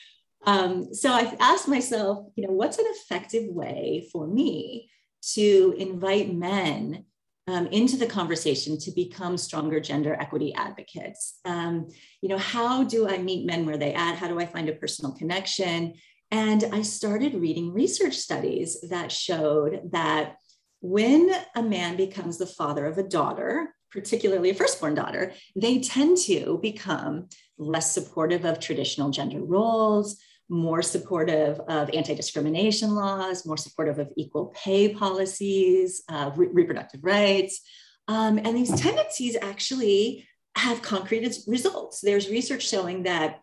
Um, 0.47 0.95
so 0.95 1.11
I 1.11 1.35
asked 1.41 1.69
myself, 1.69 2.27
you 2.37 2.47
know, 2.47 2.53
what's 2.53 2.79
an 2.79 2.85
effective 2.89 3.49
way 3.49 4.09
for 4.13 4.27
me 4.27 4.91
to 5.35 5.75
invite 5.79 6.33
men 6.33 7.05
um, 7.49 7.67
into 7.69 7.97
the 7.97 8.07
conversation 8.07 8.79
to 8.79 8.91
become 8.93 9.37
stronger 9.37 9.81
gender 9.81 10.15
equity 10.15 10.55
advocates? 10.55 11.41
Um, 11.45 11.89
you 12.21 12.29
know, 12.29 12.39
how 12.39 12.85
do 12.85 13.09
I 13.09 13.19
meet 13.19 13.47
men 13.47 13.67
where 13.67 13.79
they 13.79 13.95
at? 13.95 14.17
How 14.17 14.29
do 14.29 14.39
I 14.39 14.47
find 14.47 14.69
a 14.69 14.75
personal 14.75 15.13
connection? 15.13 15.95
And 16.31 16.65
I 16.73 16.83
started 16.83 17.35
reading 17.35 17.73
research 17.73 18.15
studies 18.15 18.81
that 18.91 19.11
showed 19.11 19.91
that 19.93 20.37
when 20.81 21.31
a 21.55 21.63
man 21.63 21.97
becomes 21.97 22.39
the 22.39 22.47
father 22.47 22.87
of 22.87 22.99
a 22.99 23.03
daughter, 23.03 23.75
particularly 23.91 24.51
a 24.51 24.55
firstborn 24.55 24.95
daughter, 24.95 25.33
they 25.57 25.81
tend 25.81 26.19
to 26.19 26.59
become 26.63 27.29
less 27.59 27.93
supportive 27.93 28.45
of 28.45 28.61
traditional 28.61 29.11
gender 29.11 29.43
roles, 29.43 30.21
more 30.49 30.83
supportive 30.83 31.61
of 31.61 31.91
anti 31.93 32.15
discrimination 32.15 32.95
laws, 32.95 33.45
more 33.45 33.57
supportive 33.57 33.99
of 33.99 34.13
equal 34.17 34.55
pay 34.57 34.95
policies, 34.95 36.03
uh, 36.09 36.31
re- 36.37 36.49
reproductive 36.53 37.03
rights. 37.03 37.61
Um, 38.07 38.39
and 38.39 38.57
these 38.57 38.81
tendencies 38.81 39.37
actually 39.41 40.27
have 40.57 40.83
concrete 40.83 41.39
results. 41.47 42.01
There's 42.01 42.31
research 42.31 42.67
showing 42.67 43.03
that 43.03 43.41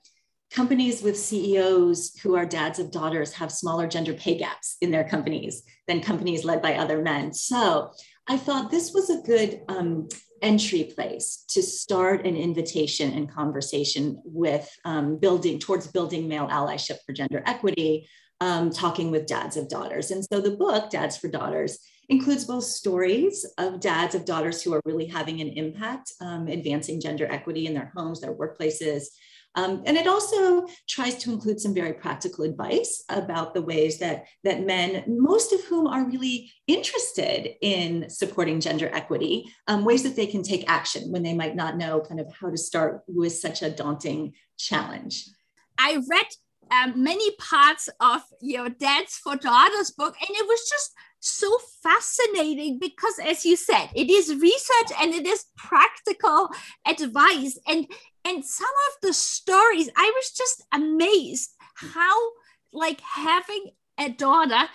companies 0.52 1.02
with 1.02 1.20
CEOs 1.20 2.18
who 2.20 2.36
are 2.36 2.46
dads 2.46 2.80
of 2.80 2.92
daughters 2.92 3.34
have 3.34 3.52
smaller 3.52 3.88
gender 3.88 4.14
pay 4.14 4.38
gaps 4.38 4.78
in 4.82 4.92
their 4.92 5.04
companies 5.04 5.64
than 5.88 6.02
companies 6.02 6.46
led 6.46 6.62
by 6.62 6.76
other 6.76 7.02
men. 7.02 7.34
So 7.34 7.92
I 8.28 8.38
thought 8.38 8.72
this 8.72 8.94
was 8.94 9.10
a 9.10 9.22
good 9.22 9.62
um, 9.68 10.08
entry 10.42 10.92
place 10.96 11.44
to 11.50 11.62
start 11.62 12.26
an 12.26 12.36
invitation 12.36 13.14
and 13.14 13.32
conversation 13.32 14.22
with 14.24 14.70
um, 14.86 15.18
building 15.18 15.60
towards 15.60 15.88
building 15.88 16.28
male 16.28 16.48
allyship 16.48 16.98
for 17.06 17.14
gender 17.14 17.44
equity, 17.46 18.08
um, 18.42 18.70
talking 18.70 19.12
with 19.12 19.28
dads 19.28 19.58
of 19.58 19.70
daughters. 19.70 20.12
And 20.12 20.24
so 20.24 20.42
the 20.42 20.58
book, 20.58 20.90
Dads 20.90 21.18
for 21.18 21.28
Daughters, 21.28 21.80
includes 22.10 22.46
both 22.46 22.64
stories 22.64 23.46
of 23.58 23.80
dads 23.80 24.14
of 24.14 24.26
daughters 24.26 24.62
who 24.62 24.74
are 24.74 24.82
really 24.86 25.08
having 25.08 25.42
an 25.42 25.50
impact, 25.50 26.12
um, 26.22 26.48
advancing 26.48 27.02
gender 27.02 27.28
equity 27.32 27.66
in 27.66 27.74
their 27.74 27.92
homes, 27.96 28.22
their 28.22 28.36
workplaces, 28.36 29.06
um, 29.56 29.84
and 29.86 29.98
it 29.98 30.08
also 30.08 30.68
tries 30.88 31.16
to 31.16 31.32
include 31.32 31.60
some 31.60 31.74
very 31.74 31.94
practical 31.94 32.44
advice 32.44 33.04
about 33.10 33.54
the 33.54 33.62
ways 33.62 34.00
that, 34.00 34.26
that 34.44 34.66
men, 34.66 35.04
most 35.08 35.54
of 35.54 35.64
whom 35.66 35.88
are 35.88 36.06
really 36.06 36.52
interested 36.68 37.56
in 37.62 38.10
supporting 38.10 38.60
gender 38.60 38.90
equity, 38.94 39.46
um, 39.68 39.86
ways 39.86 40.04
that 40.04 40.16
they 40.16 40.28
can 40.28 40.44
take 40.44 40.70
action 40.70 41.12
when 41.12 41.24
they 41.24 41.34
might 41.34 41.56
not 41.56 41.78
know 41.78 42.02
kind 42.02 42.20
of 42.20 42.32
how 42.34 42.50
to 42.50 42.58
start 42.58 43.02
with 43.08 43.34
such 43.34 43.62
a 43.62 43.70
daunting 43.70 44.34
challenge. 44.58 45.26
I 45.78 46.02
read 46.10 46.26
um, 46.72 47.04
many 47.04 47.36
parts 47.38 47.90
of 48.00 48.22
your 48.42 48.70
Dads 48.70 49.18
for 49.18 49.36
Daughters 49.36 49.92
book, 49.92 50.16
and 50.20 50.30
it 50.30 50.48
was 50.48 50.70
just 50.70 50.92
so 51.26 51.58
fascinating 51.82 52.80
because, 52.80 53.20
as 53.24 53.46
you 53.46 53.56
said, 53.56 53.90
it 53.96 54.10
is 54.10 54.36
research 54.36 55.00
and 55.02 55.14
it 55.14 55.26
is 55.26 55.46
practical 55.58 56.50
advice. 56.86 57.58
And 57.68 57.88
and 58.26 58.44
some 58.44 58.68
of 58.90 59.02
the 59.08 59.14
stories 59.14 59.90
i 59.96 60.12
was 60.16 60.32
just 60.32 60.64
amazed 60.74 61.52
how 61.76 62.16
like 62.74 63.00
having 63.02 63.72
a 64.00 64.10
daughter 64.10 64.68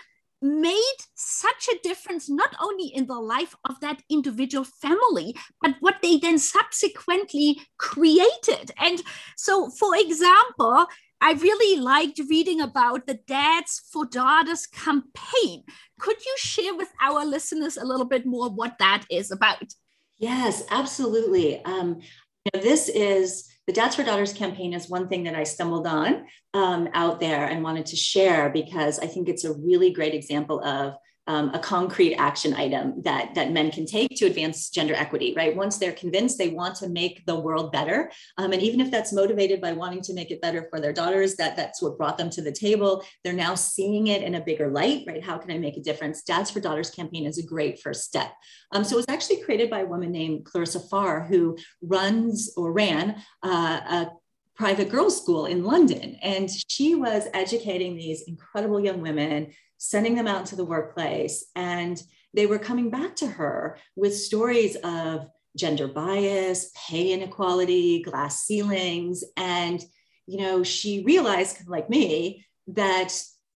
made 0.43 1.01
such 1.15 1.69
a 1.69 1.79
difference 1.83 2.31
not 2.31 2.55
only 2.63 2.87
in 2.87 3.07
the 3.07 3.21
life 3.21 3.55
of 3.69 3.79
that 3.81 4.03
individual 4.09 4.65
family 4.65 5.35
but 5.61 5.75
what 5.81 5.97
they 6.01 6.17
then 6.17 6.39
subsequently 6.39 7.61
created 7.77 8.71
and 8.79 9.03
so 9.37 9.69
for 9.69 9.95
example 9.97 10.87
i 11.21 11.33
really 11.33 11.81
liked 11.81 12.21
reading 12.29 12.61
about 12.61 13.07
the 13.07 13.19
dads 13.27 13.83
for 13.93 14.05
daughters 14.07 14.67
campaign. 14.67 15.65
Could 15.99 16.25
you 16.25 16.35
share 16.39 16.75
with 16.75 16.89
our 17.03 17.25
listeners 17.25 17.77
a 17.77 17.85
little 17.85 18.07
bit 18.07 18.25
more 18.25 18.49
what 18.49 18.79
that 18.79 19.05
is 19.11 19.31
about? 19.31 19.75
Yes 20.19 20.65
absolutely. 20.71 21.65
Um, 21.65 22.01
you 22.45 22.51
know, 22.55 22.61
this 22.63 22.89
is 22.89 23.51
the 23.67 23.73
Dads 23.73 23.95
for 23.95 24.03
Daughters 24.03 24.33
campaign 24.33 24.73
is 24.73 24.89
one 24.89 25.07
thing 25.09 25.25
that 25.25 25.35
I 25.35 25.45
stumbled 25.45 25.87
on 25.87 26.27
um, 26.55 26.89
out 26.95 27.21
there 27.21 27.47
and 27.47 27.63
wanted 27.63 27.87
to 27.87 27.97
share 27.97 28.51
because 28.51 28.99
I 28.99 29.07
think 29.07 29.29
it's 29.29 29.45
a 29.45 29.53
really 29.53 29.93
great 29.93 30.15
example 30.15 30.61
of 30.65 30.95
um, 31.31 31.55
a 31.55 31.61
concrete 31.61 32.17
action 32.17 32.53
item 32.55 33.01
that 33.03 33.37
that 33.37 33.53
men 33.53 33.71
can 33.71 33.87
take 33.87 34.17
to 34.17 34.27
advance 34.27 34.69
gender 34.69 34.95
equity 34.95 35.33
right? 35.37 35.55
Once 35.55 35.79
they're 35.79 35.93
convinced 35.93 36.39
they 36.39 36.49
want 36.49 36.75
to 36.75 36.89
make 36.89 37.25
the 37.25 37.39
world 37.39 37.71
better 37.71 38.11
um, 38.37 38.53
and 38.53 38.61
even 38.61 38.81
if 38.81 38.91
that's 38.91 39.13
motivated 39.13 39.61
by 39.61 39.73
wanting 39.73 40.03
to 40.03 40.13
make 40.13 40.33
it 40.33 40.43
better 40.43 40.67
for 40.69 40.81
their 40.81 40.93
daughters 40.93 41.37
that 41.37 41.57
that's 41.57 41.81
what 41.81 41.97
brought 41.97 42.19
them 42.19 42.31
to 42.31 42.43
the 42.43 42.51
table. 42.51 43.05
They're 43.23 43.33
now 43.33 43.55
seeing 43.55 44.09
it 44.09 44.23
in 44.23 44.35
a 44.35 44.41
bigger 44.41 44.69
light 44.71 45.05
right? 45.07 45.23
How 45.23 45.39
can 45.39 45.53
i 45.53 45.59
make 45.59 45.77
a 45.77 45.81
difference? 45.81 46.25
Dads 46.25 46.51
for 46.51 46.59
daughters 46.59 46.91
campaign 46.91 47.27
is 47.27 47.39
a 47.39 47.47
great 47.47 47.81
first 47.81 48.03
step. 48.03 48.33
Um, 48.73 48.83
so 48.83 48.97
it 48.97 48.97
was 48.97 49.07
actually 49.09 49.43
created 49.43 49.71
by 49.71 49.81
a 49.81 49.87
woman 49.87 50.11
named 50.11 50.45
clarissa 50.47 50.81
farr 50.81 51.25
who 51.25 51.57
runs 51.81 52.53
or 52.57 52.73
ran 52.73 53.23
uh, 53.45 53.81
a 53.99 54.11
private 54.57 54.91
girls 54.91 55.17
school 55.17 55.47
in 55.47 55.63
london. 55.63 56.17
And 56.23 56.51
she 56.67 56.97
was 56.97 57.29
educating 57.33 57.95
these 57.95 58.23
incredible 58.23 58.81
young 58.81 59.01
women 59.01 59.53
sending 59.83 60.15
them 60.15 60.29
out 60.29 60.45
to 60.45 60.57
the 60.57 60.65
workplace. 60.65 61.47
And 61.57 62.01
they 62.35 62.45
were 62.45 62.59
coming 62.59 62.91
back 62.91 63.17
to 63.17 63.27
her 63.27 63.79
with 63.97 64.15
stories 64.15 64.77
of 64.77 65.27
gender 65.57 65.89
bias, 65.89 66.71
pay 66.89 67.13
inequality, 67.13 68.03
glass 68.03 68.43
ceilings. 68.43 69.25
And, 69.37 69.83
you 70.27 70.39
know, 70.39 70.63
she 70.63 71.03
realized, 71.03 71.67
like 71.67 71.89
me, 71.89 72.47
that 72.69 73.11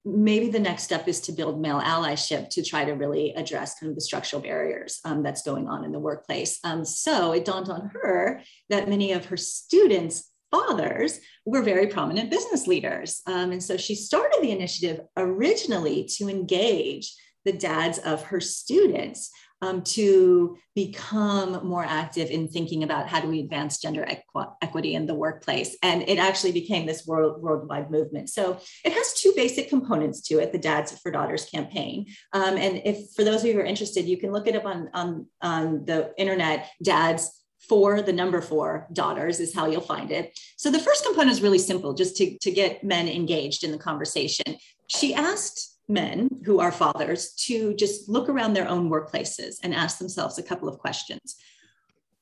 maybe 0.06 0.48
the 0.48 0.58
next 0.58 0.84
step 0.84 1.06
is 1.08 1.20
to 1.20 1.32
build 1.32 1.60
male 1.60 1.80
allyship 1.80 2.48
to 2.50 2.62
try 2.62 2.84
to 2.86 2.92
really 2.92 3.34
address 3.34 3.78
kind 3.78 3.90
of 3.90 3.94
the 3.94 4.00
structural 4.00 4.40
barriers 4.40 5.00
um, 5.04 5.22
that's 5.22 5.42
going 5.42 5.68
on 5.68 5.84
in 5.84 5.92
the 5.92 5.98
workplace. 5.98 6.58
Um, 6.64 6.84
so 6.86 7.32
it 7.32 7.44
dawned 7.44 7.68
on 7.68 7.90
her 8.02 8.42
that 8.70 8.88
many 8.88 9.12
of 9.12 9.26
her 9.26 9.36
students 9.36 10.30
fathers 10.54 11.20
were 11.44 11.62
very 11.62 11.88
prominent 11.88 12.30
business 12.30 12.66
leaders. 12.66 13.20
Um, 13.26 13.52
and 13.52 13.62
so 13.62 13.76
she 13.76 13.94
started 13.94 14.38
the 14.40 14.52
initiative 14.52 15.00
originally 15.16 16.08
to 16.16 16.28
engage 16.28 17.14
the 17.44 17.52
dads 17.52 17.98
of 17.98 18.22
her 18.24 18.40
students 18.40 19.30
um, 19.62 19.82
to 19.82 20.56
become 20.74 21.66
more 21.66 21.84
active 21.84 22.30
in 22.30 22.48
thinking 22.48 22.82
about 22.82 23.08
how 23.08 23.20
do 23.20 23.28
we 23.28 23.40
advance 23.40 23.80
gender 23.80 24.04
equ- 24.04 24.52
equity 24.60 24.94
in 24.94 25.06
the 25.06 25.14
workplace. 25.14 25.76
And 25.82 26.02
it 26.02 26.18
actually 26.18 26.52
became 26.52 26.84
this 26.86 27.06
world, 27.06 27.40
worldwide 27.40 27.90
movement. 27.90 28.28
So 28.28 28.58
it 28.84 28.92
has 28.92 29.14
two 29.14 29.32
basic 29.34 29.68
components 29.68 30.20
to 30.28 30.38
it, 30.40 30.52
the 30.52 30.58
Dads 30.58 30.98
for 30.98 31.10
Daughters 31.10 31.46
campaign. 31.46 32.06
Um, 32.32 32.56
and 32.56 32.82
if 32.84 32.98
for 33.16 33.24
those 33.24 33.40
of 33.40 33.46
you 33.46 33.54
who 33.54 33.60
are 33.60 33.64
interested, 33.64 34.06
you 34.06 34.18
can 34.18 34.32
look 34.32 34.46
it 34.46 34.56
up 34.56 34.66
on, 34.66 34.90
on, 34.92 35.26
on 35.40 35.84
the 35.86 36.12
internet, 36.18 36.70
dads 36.82 37.43
four, 37.68 38.02
the 38.02 38.12
number 38.12 38.40
four 38.40 38.86
daughters 38.92 39.40
is 39.40 39.54
how 39.54 39.66
you'll 39.66 39.80
find 39.80 40.10
it. 40.10 40.38
So 40.56 40.70
the 40.70 40.78
first 40.78 41.04
component 41.04 41.32
is 41.32 41.42
really 41.42 41.58
simple, 41.58 41.94
just 41.94 42.16
to, 42.16 42.38
to 42.38 42.50
get 42.50 42.84
men 42.84 43.08
engaged 43.08 43.64
in 43.64 43.72
the 43.72 43.78
conversation. 43.78 44.56
She 44.88 45.14
asked 45.14 45.78
men 45.88 46.28
who 46.44 46.60
are 46.60 46.72
fathers 46.72 47.34
to 47.34 47.74
just 47.74 48.08
look 48.08 48.28
around 48.28 48.54
their 48.54 48.68
own 48.68 48.88
workplaces 48.88 49.56
and 49.62 49.74
ask 49.74 49.98
themselves 49.98 50.38
a 50.38 50.42
couple 50.42 50.68
of 50.68 50.78
questions. 50.78 51.36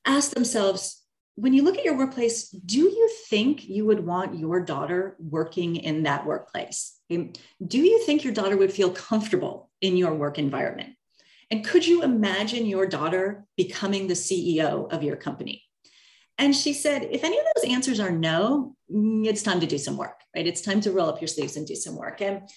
Ask 0.05 0.33
themselves, 0.33 1.01
when 1.37 1.55
you 1.55 1.63
look 1.63 1.79
at 1.79 1.85
your 1.85 1.97
workplace, 1.97 2.49
do 2.51 2.81
you 2.81 3.09
think 3.29 3.69
you 3.69 3.87
would 3.87 4.05
want 4.05 4.39
your 4.39 4.61
daughter 4.61 5.17
working 5.19 5.77
in 5.77 6.03
that 6.03 6.27
workplace? 6.27 6.99
Do 7.09 7.79
you 7.79 8.05
think 8.05 8.25
your 8.25 8.35
daughter 8.35 8.57
would 8.57 8.73
feel 8.73 8.91
comfortable 8.91 9.71
in 9.81 9.97
your 9.97 10.15
work 10.15 10.39
environment? 10.39 10.95
And 11.53 11.63
could 11.63 11.87
you 11.87 12.03
imagine 12.03 12.65
your 12.65 12.87
daughter 12.87 13.45
becoming 13.59 14.07
the 14.07 14.15
CEO 14.15 14.91
of 14.91 15.03
your 15.03 15.17
company? 15.17 15.63
And 16.39 16.57
she 16.57 16.73
said, 16.73 17.07
if 17.13 17.25
any 17.25 17.39
of 17.39 17.45
those 17.55 17.71
answers 17.71 18.01
are 18.01 18.11
no, 18.11 18.75
mm, 18.91 19.27
it's 19.27 19.43
time 19.43 19.61
to 19.61 19.67
do 19.67 19.77
some 19.77 19.99
work, 19.99 20.19
right? 20.35 20.47
It's 20.47 20.63
time 20.63 20.81
to 20.81 20.93
roll 20.93 21.11
up 21.11 21.21
your 21.21 21.29
sleeves 21.29 21.59
and 21.59 21.67
do 21.67 21.75
some 21.75 21.95
work. 21.95 22.23
And 22.23 22.49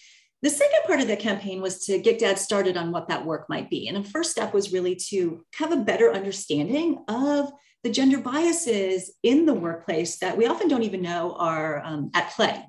the 0.41 0.49
second 0.49 0.79
part 0.85 1.01
of 1.01 1.09
the 1.09 1.17
campaign 1.17 1.61
was 1.61 1.85
to 1.87 1.99
get 1.99 2.19
dad 2.19 2.39
started 2.39 2.77
on 2.77 2.93
what 2.93 3.09
that 3.09 3.25
work 3.25 3.49
might 3.49 3.69
be. 3.69 3.89
And 3.89 3.97
the 3.97 4.09
first 4.09 4.31
step 4.31 4.53
was 4.53 4.71
really 4.71 4.95
to 5.09 5.43
have 5.55 5.73
a 5.73 5.83
better 5.83 6.13
understanding 6.13 7.03
of 7.09 7.51
the 7.83 7.91
gender 7.91 8.19
biases 8.19 9.13
in 9.23 9.45
the 9.45 9.53
workplace 9.53 10.19
that 10.19 10.37
we 10.37 10.47
often 10.47 10.69
don't 10.69 10.83
even 10.83 11.01
know 11.01 11.35
are 11.37 11.83
um, 11.83 12.11
at 12.13 12.31
play 12.31 12.63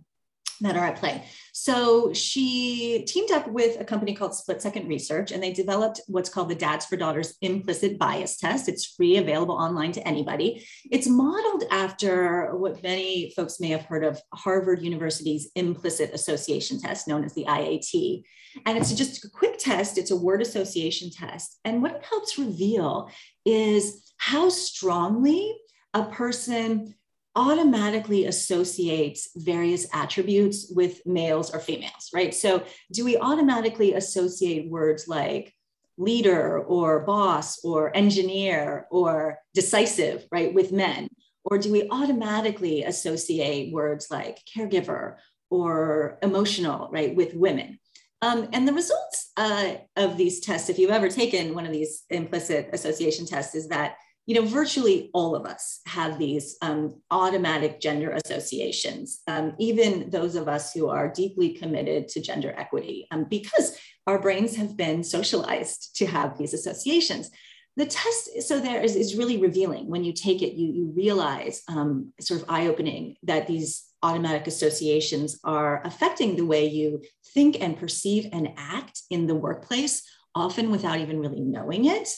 that 0.60 0.76
are 0.76 0.84
at 0.84 0.96
play. 0.96 1.24
So 1.52 2.12
she 2.12 3.04
teamed 3.06 3.30
up 3.30 3.48
with 3.48 3.80
a 3.80 3.84
company 3.84 4.14
called 4.14 4.34
Split 4.34 4.60
Second 4.60 4.88
Research, 4.88 5.32
and 5.32 5.42
they 5.42 5.52
developed 5.52 6.00
what's 6.06 6.28
called 6.28 6.48
the 6.48 6.54
Dads 6.54 6.86
for 6.86 6.96
Daughters 6.96 7.34
Implicit 7.40 7.98
Bias 7.98 8.36
Test. 8.36 8.68
It's 8.68 8.94
free, 8.94 9.16
available 9.16 9.54
online 9.54 9.92
to 9.92 10.06
anybody. 10.06 10.66
It's 10.90 11.08
modeled 11.08 11.64
after 11.70 12.56
what 12.56 12.82
many 12.82 13.32
folks 13.34 13.60
may 13.60 13.68
have 13.68 13.84
heard 13.84 14.04
of 14.04 14.20
Harvard 14.34 14.82
University's 14.82 15.50
Implicit 15.54 16.12
Association 16.12 16.80
Test, 16.80 17.08
known 17.08 17.24
as 17.24 17.34
the 17.34 17.44
IAT. 17.44 18.22
And 18.64 18.78
it's 18.78 18.94
just 18.94 19.24
a 19.24 19.30
quick 19.30 19.58
test, 19.58 19.98
it's 19.98 20.10
a 20.10 20.16
word 20.16 20.40
association 20.40 21.10
test. 21.10 21.58
And 21.64 21.82
what 21.82 21.92
it 21.92 22.04
helps 22.04 22.38
reveal 22.38 23.10
is 23.44 24.12
how 24.18 24.48
strongly 24.48 25.54
a 25.92 26.04
person 26.04 26.94
automatically 27.36 28.24
associates 28.24 29.28
various 29.36 29.86
attributes 29.92 30.72
with 30.74 31.06
males 31.06 31.54
or 31.54 31.60
females, 31.60 32.10
right? 32.12 32.34
So, 32.34 32.64
do 32.92 33.04
we 33.04 33.18
automatically 33.18 33.94
associate 33.94 34.70
words 34.70 35.06
like 35.06 35.54
leader 35.98 36.58
or 36.58 37.00
boss 37.00 37.62
or 37.64 37.94
engineer 37.96 38.86
or 38.90 39.38
decisive, 39.54 40.26
right, 40.32 40.52
with 40.52 40.72
men? 40.72 41.08
Or 41.44 41.58
do 41.58 41.70
we 41.70 41.88
automatically 41.90 42.82
associate 42.82 43.72
words 43.72 44.08
like 44.10 44.40
caregiver 44.56 45.16
or 45.48 46.18
emotional, 46.22 46.88
right, 46.90 47.14
with 47.14 47.34
women? 47.34 47.78
Um, 48.22 48.48
and 48.52 48.66
the 48.66 48.72
results 48.72 49.30
uh, 49.36 49.74
of 49.94 50.16
these 50.16 50.40
tests, 50.40 50.70
if 50.70 50.78
you've 50.78 50.90
ever 50.90 51.08
taken 51.08 51.54
one 51.54 51.66
of 51.66 51.72
these 51.72 52.04
implicit 52.10 52.70
association 52.72 53.26
tests, 53.26 53.54
is 53.54 53.68
that 53.68 53.96
you 54.26 54.34
know, 54.34 54.44
virtually 54.44 55.08
all 55.14 55.36
of 55.36 55.46
us 55.46 55.80
have 55.86 56.18
these 56.18 56.56
um, 56.60 57.00
automatic 57.10 57.80
gender 57.80 58.10
associations, 58.10 59.22
um, 59.28 59.54
even 59.58 60.10
those 60.10 60.34
of 60.34 60.48
us 60.48 60.72
who 60.72 60.88
are 60.88 61.08
deeply 61.08 61.50
committed 61.54 62.08
to 62.08 62.20
gender 62.20 62.52
equity, 62.56 63.06
um, 63.12 63.24
because 63.30 63.78
our 64.06 64.20
brains 64.20 64.56
have 64.56 64.76
been 64.76 65.04
socialized 65.04 65.96
to 65.96 66.06
have 66.06 66.36
these 66.36 66.54
associations. 66.54 67.30
The 67.76 67.86
test, 67.86 68.42
so 68.42 68.58
there 68.58 68.82
is, 68.82 68.96
is 68.96 69.16
really 69.16 69.38
revealing. 69.38 69.86
When 69.88 70.02
you 70.02 70.12
take 70.12 70.42
it, 70.42 70.54
you, 70.54 70.72
you 70.72 70.92
realize, 70.96 71.62
um, 71.68 72.12
sort 72.20 72.40
of 72.40 72.50
eye 72.50 72.66
opening, 72.66 73.16
that 73.24 73.46
these 73.46 73.84
automatic 74.02 74.46
associations 74.46 75.38
are 75.44 75.82
affecting 75.84 76.36
the 76.36 76.46
way 76.46 76.66
you 76.66 77.02
think 77.34 77.60
and 77.60 77.78
perceive 77.78 78.28
and 78.32 78.48
act 78.56 79.02
in 79.10 79.26
the 79.26 79.34
workplace, 79.34 80.02
often 80.34 80.70
without 80.70 80.98
even 80.98 81.20
really 81.20 81.40
knowing 81.40 81.84
it. 81.84 82.08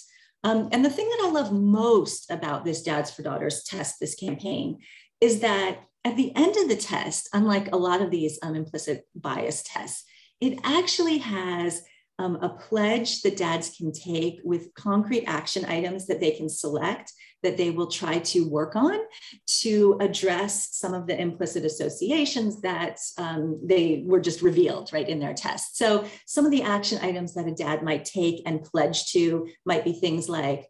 Um, 0.45 0.69
and 0.73 0.85
the 0.85 0.91
thing 0.91 1.09
that 1.09 1.27
I 1.27 1.31
love 1.31 1.53
most 1.53 2.31
about 2.31 2.65
this 2.65 2.83
Dads 2.83 3.11
for 3.11 3.23
Daughters 3.23 3.65
test, 3.65 3.97
this 4.01 4.15
campaign, 4.15 4.79
is 5.21 5.41
that 5.41 5.81
at 6.05 6.17
the 6.17 6.35
end 6.37 6.57
of 6.57 6.69
the 6.69 6.77
test, 6.77 7.29
unlike 7.33 7.73
a 7.73 7.77
lot 7.77 8.01
of 8.01 8.11
these 8.11 8.39
um, 8.43 8.55
implicit 8.55 9.07
bias 9.15 9.63
tests, 9.63 10.05
it 10.41 10.59
actually 10.63 11.19
has 11.19 11.83
um, 12.19 12.37
a 12.37 12.49
pledge 12.49 13.23
that 13.23 13.37
dads 13.37 13.71
can 13.77 13.93
take 13.93 14.41
with 14.45 14.75
concrete 14.75 15.25
action 15.27 15.65
items 15.67 16.07
that 16.07 16.21
they 16.21 16.33
can 16.33 16.49
select 16.49 17.13
that 17.43 17.57
they 17.57 17.71
will 17.71 17.87
try 17.87 18.19
to 18.19 18.49
work 18.49 18.75
on 18.75 18.99
to 19.47 19.97
address 20.01 20.77
some 20.77 20.93
of 20.93 21.07
the 21.07 21.21
implicit 21.21 21.65
associations 21.65 22.61
that 22.63 22.99
um, 23.17 23.61
they 23.63 24.03
were 24.05 24.21
just 24.21 24.43
revealed 24.43 24.93
right 24.93 25.09
in 25.09 25.21
their 25.21 25.35
test. 25.35 25.77
So 25.77 26.05
some 26.27 26.45
of 26.45 26.51
the 26.51 26.63
action 26.63 26.99
items 27.01 27.35
that 27.35 27.47
a 27.47 27.53
dad 27.53 27.83
might 27.83 28.05
take 28.05 28.43
and 28.45 28.65
pledge 28.65 29.13
to 29.13 29.49
might 29.65 29.85
be 29.85 29.93
things 29.93 30.29
like, 30.29 30.67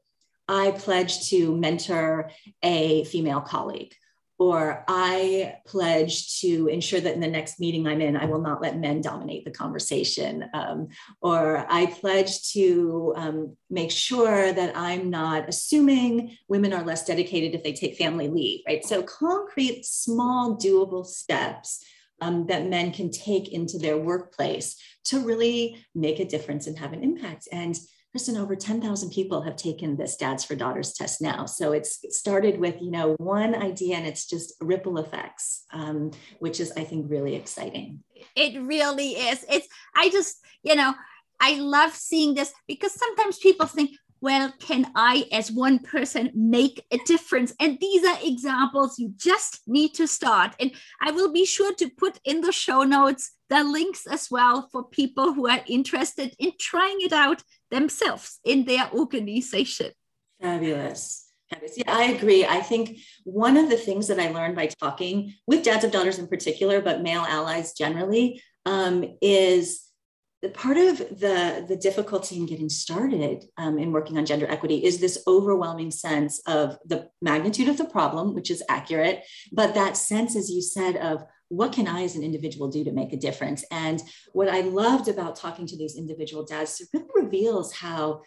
I 0.46 0.72
pledge 0.72 1.28
to 1.30 1.56
mentor 1.56 2.30
a 2.62 3.04
female 3.04 3.40
colleague 3.40 3.94
or 4.38 4.84
I 4.86 5.56
pledge 5.66 6.40
to 6.40 6.68
ensure 6.68 7.00
that 7.00 7.14
in 7.14 7.20
the 7.20 7.26
next 7.26 7.58
meeting 7.58 7.86
I'm 7.86 8.00
in, 8.00 8.16
I 8.16 8.26
will 8.26 8.40
not 8.40 8.62
let 8.62 8.78
men 8.78 9.00
dominate 9.00 9.44
the 9.44 9.50
conversation. 9.50 10.44
Um, 10.54 10.88
or 11.20 11.66
I 11.68 11.86
pledge 11.86 12.52
to 12.52 13.14
um, 13.16 13.56
make 13.68 13.90
sure 13.90 14.52
that 14.52 14.76
I'm 14.76 15.10
not 15.10 15.48
assuming 15.48 16.36
women 16.46 16.72
are 16.72 16.84
less 16.84 17.04
dedicated 17.04 17.54
if 17.54 17.64
they 17.64 17.72
take 17.72 17.96
family 17.96 18.28
leave, 18.28 18.60
right? 18.66 18.84
So, 18.84 19.02
concrete, 19.02 19.84
small, 19.84 20.56
doable 20.56 21.04
steps 21.04 21.84
um, 22.20 22.46
that 22.46 22.66
men 22.66 22.92
can 22.92 23.10
take 23.10 23.48
into 23.48 23.78
their 23.78 23.98
workplace 23.98 24.76
to 25.06 25.20
really 25.20 25.84
make 25.94 26.20
a 26.20 26.24
difference 26.24 26.66
and 26.66 26.78
have 26.78 26.92
an 26.92 27.02
impact. 27.02 27.48
And 27.50 27.76
Kristen, 28.12 28.38
over 28.38 28.56
10,000 28.56 29.10
people 29.10 29.42
have 29.42 29.56
taken 29.56 29.96
this 29.96 30.16
Dads 30.16 30.42
for 30.42 30.54
Daughters 30.54 30.94
test 30.94 31.20
now. 31.20 31.44
So 31.44 31.72
it's 31.72 32.00
started 32.16 32.58
with, 32.58 32.80
you 32.80 32.90
know, 32.90 33.14
one 33.18 33.54
idea 33.54 33.96
and 33.96 34.06
it's 34.06 34.26
just 34.26 34.54
ripple 34.60 34.98
effects, 34.98 35.64
um, 35.72 36.12
which 36.38 36.58
is, 36.58 36.72
I 36.76 36.84
think, 36.84 37.10
really 37.10 37.34
exciting. 37.34 38.02
It 38.34 38.60
really 38.62 39.10
is. 39.10 39.44
It's, 39.50 39.68
I 39.94 40.08
just, 40.08 40.38
you 40.62 40.74
know, 40.74 40.94
I 41.38 41.60
love 41.60 41.94
seeing 41.94 42.34
this 42.34 42.52
because 42.66 42.92
sometimes 42.94 43.38
people 43.38 43.66
think, 43.66 43.90
well, 44.20 44.52
can 44.58 44.90
I, 44.94 45.26
as 45.32 45.52
one 45.52 45.78
person, 45.78 46.30
make 46.34 46.84
a 46.90 46.98
difference? 47.06 47.54
And 47.60 47.78
these 47.80 48.04
are 48.04 48.18
examples 48.22 48.98
you 48.98 49.12
just 49.16 49.60
need 49.66 49.94
to 49.94 50.06
start. 50.06 50.54
And 50.58 50.72
I 51.00 51.10
will 51.10 51.32
be 51.32 51.44
sure 51.44 51.74
to 51.74 51.88
put 51.88 52.18
in 52.24 52.40
the 52.40 52.52
show 52.52 52.82
notes 52.82 53.32
the 53.48 53.64
links 53.64 54.06
as 54.06 54.28
well 54.30 54.68
for 54.70 54.84
people 54.84 55.32
who 55.32 55.48
are 55.48 55.60
interested 55.66 56.34
in 56.38 56.52
trying 56.60 56.98
it 57.00 57.12
out 57.12 57.42
themselves 57.70 58.40
in 58.44 58.64
their 58.64 58.90
organization. 58.92 59.92
Fabulous. 60.40 61.26
Yeah, 61.76 61.84
I 61.88 62.04
agree. 62.10 62.44
I 62.44 62.60
think 62.60 62.98
one 63.24 63.56
of 63.56 63.70
the 63.70 63.76
things 63.76 64.08
that 64.08 64.20
I 64.20 64.30
learned 64.30 64.54
by 64.54 64.66
talking 64.66 65.34
with 65.46 65.64
dads 65.64 65.84
of 65.84 65.92
daughters 65.92 66.18
in 66.18 66.28
particular, 66.28 66.82
but 66.82 67.02
male 67.02 67.24
allies 67.26 67.72
generally, 67.72 68.42
um, 68.66 69.16
is 69.22 69.87
part 70.54 70.76
of 70.76 70.98
the, 70.98 71.64
the 71.66 71.76
difficulty 71.76 72.36
in 72.36 72.46
getting 72.46 72.68
started 72.68 73.44
um, 73.56 73.78
in 73.78 73.90
working 73.90 74.18
on 74.18 74.26
gender 74.26 74.46
equity 74.48 74.84
is 74.84 74.98
this 74.98 75.22
overwhelming 75.26 75.90
sense 75.90 76.40
of 76.46 76.78
the 76.86 77.08
magnitude 77.20 77.68
of 77.68 77.76
the 77.76 77.84
problem, 77.84 78.34
which 78.34 78.50
is 78.50 78.62
accurate, 78.68 79.24
but 79.50 79.74
that 79.74 79.96
sense, 79.96 80.36
as 80.36 80.48
you 80.48 80.62
said, 80.62 80.96
of 80.96 81.24
what 81.48 81.72
can 81.72 81.88
I 81.88 82.04
as 82.04 82.14
an 82.14 82.22
individual 82.22 82.68
do 82.68 82.84
to 82.84 82.92
make 82.92 83.12
a 83.12 83.16
difference? 83.16 83.64
And 83.72 84.00
what 84.32 84.48
I 84.48 84.60
loved 84.60 85.08
about 85.08 85.34
talking 85.34 85.66
to 85.66 85.76
these 85.76 85.96
individual 85.96 86.44
dads, 86.44 86.80
it 86.80 86.88
really 86.92 87.08
reveals 87.24 87.72
how 87.72 88.22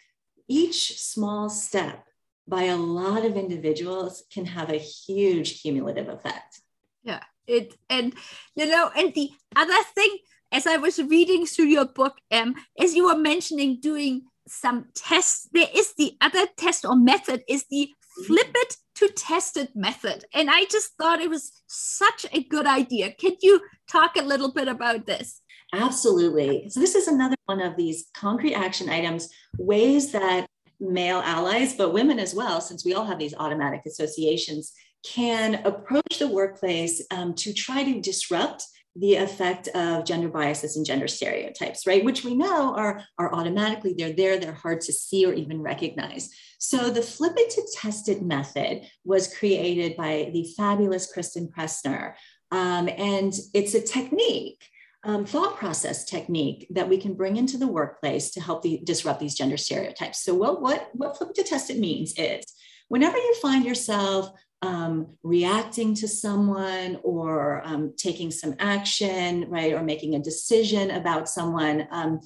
each 0.48 1.00
small 1.00 1.50
step 1.50 2.04
by 2.48 2.64
a 2.64 2.76
lot 2.76 3.24
of 3.24 3.38
individuals 3.38 4.24
can 4.34 4.46
have 4.46 4.70
a 4.70 4.78
huge 4.78 5.62
cumulative 5.62 6.10
effect. 6.10 6.60
Yeah. 7.04 7.22
It 7.48 7.74
and 7.90 8.14
you 8.56 8.68
know, 8.68 8.92
and 8.96 9.14
the 9.14 9.32
other 9.56 9.84
thing 9.96 10.18
as 10.52 10.68
I 10.68 10.78
was 10.78 11.00
reading 11.00 11.46
through 11.46 11.66
your 11.66 11.86
book, 11.86 12.18
um, 12.32 12.56
as 12.80 12.94
you 12.94 13.06
were 13.06 13.18
mentioning 13.18 13.80
doing 13.80 14.24
some 14.48 14.88
tests, 14.94 15.48
there 15.54 15.68
is 15.74 15.94
the 15.98 16.18
other 16.20 16.46
test 16.58 16.86
or 16.86 16.96
method 16.96 17.44
is 17.48 17.66
the 17.70 17.90
flip 18.26 18.52
it 18.54 18.78
to 18.96 19.08
test 19.08 19.58
it 19.58 19.76
method. 19.76 20.26
And 20.34 20.50
I 20.50 20.66
just 20.66 20.92
thought 20.98 21.22
it 21.22 21.30
was 21.30 21.52
such 21.68 22.26
a 22.34 22.44
good 22.44 22.68
idea. 22.68 23.14
Can 23.14 23.36
you 23.42 23.62
talk 23.90 24.16
a 24.18 24.24
little 24.24 24.52
bit 24.52 24.68
about 24.68 25.06
this? 25.06 25.42
Absolutely. 25.74 26.70
So, 26.70 26.82
this 26.82 26.96
is 26.96 27.08
another 27.08 27.38
one 27.46 27.62
of 27.62 27.78
these 27.78 28.08
concrete 28.14 28.56
action 28.56 28.90
items, 28.90 29.30
ways 29.58 30.12
that 30.12 30.46
male 30.82 31.22
allies, 31.24 31.76
but 31.76 31.94
women 31.94 32.20
as 32.20 32.36
well, 32.36 32.60
since 32.60 32.84
we 32.84 32.94
all 32.94 33.06
have 33.06 33.20
these 33.20 33.36
automatic 33.36 33.84
associations, 33.86 34.74
can 35.06 35.66
approach 35.66 36.20
the 36.20 36.28
workplace 36.28 37.02
um, 37.12 37.34
to 37.36 37.54
try 37.54 37.84
to 37.84 38.02
disrupt 38.02 38.66
the 38.96 39.16
effect 39.16 39.70
of 39.70 40.06
gender 40.06 40.28
biases 40.28 40.76
and 40.76 40.86
gender 40.86 41.08
stereotypes, 41.08 41.88
right? 41.88 42.04
Which 42.04 42.26
we 42.26 42.36
know 42.36 42.76
are, 42.76 43.04
are 43.18 43.34
automatically, 43.34 43.96
they're 43.98 44.14
there, 44.14 44.38
they're 44.38 44.54
hard 44.54 44.82
to 44.82 44.94
see 44.94 45.26
or 45.26 45.34
even 45.34 45.62
recognize. 45.62 46.30
So 46.60 46.90
the 46.90 47.02
flip 47.02 47.34
it 47.38 47.52
to 47.52 47.78
test 47.80 48.10
it 48.10 48.22
method 48.22 48.84
was 49.06 49.34
created 49.34 49.96
by 49.96 50.30
the 50.34 50.46
fabulous 50.58 51.12
Kristen 51.12 51.48
Pressner. 51.48 52.16
Um, 52.52 52.90
and 52.98 53.34
it's 53.54 53.76
a 53.76 53.82
technique 53.82 54.62
um, 55.04 55.26
thought 55.26 55.58
process 55.58 56.06
technique 56.06 56.68
that 56.72 56.88
we 56.88 56.98
can 56.98 57.16
bring 57.16 57.38
into 57.38 57.58
the 57.58 57.68
workplace 57.68 58.32
to 58.32 58.42
help 58.42 58.62
the, 58.62 58.82
disrupt 58.84 59.20
these 59.20 59.36
gender 59.36 59.58
stereotypes. 59.58 60.24
So 60.24 60.34
what, 60.34 60.62
what, 60.62 60.90
what 60.94 61.18
flip 61.18 61.32
it 61.32 61.36
to 61.36 61.44
test 61.44 61.70
it 61.70 61.80
means 61.80 62.14
is 62.18 62.44
whenever 62.88 63.18
you 63.18 63.36
find 63.42 63.66
yourself 63.66 64.32
um, 64.62 65.18
reacting 65.24 65.96
to 65.96 66.08
someone 66.08 67.00
or 67.04 67.62
um, 67.66 67.94
taking 67.98 68.30
some 68.32 68.56
action, 68.60 69.50
right, 69.50 69.74
or 69.74 69.84
making 69.84 70.16
a 70.16 70.20
decision 70.20 70.92
about 70.92 71.28
someone, 71.28 71.88
um, 71.92 72.20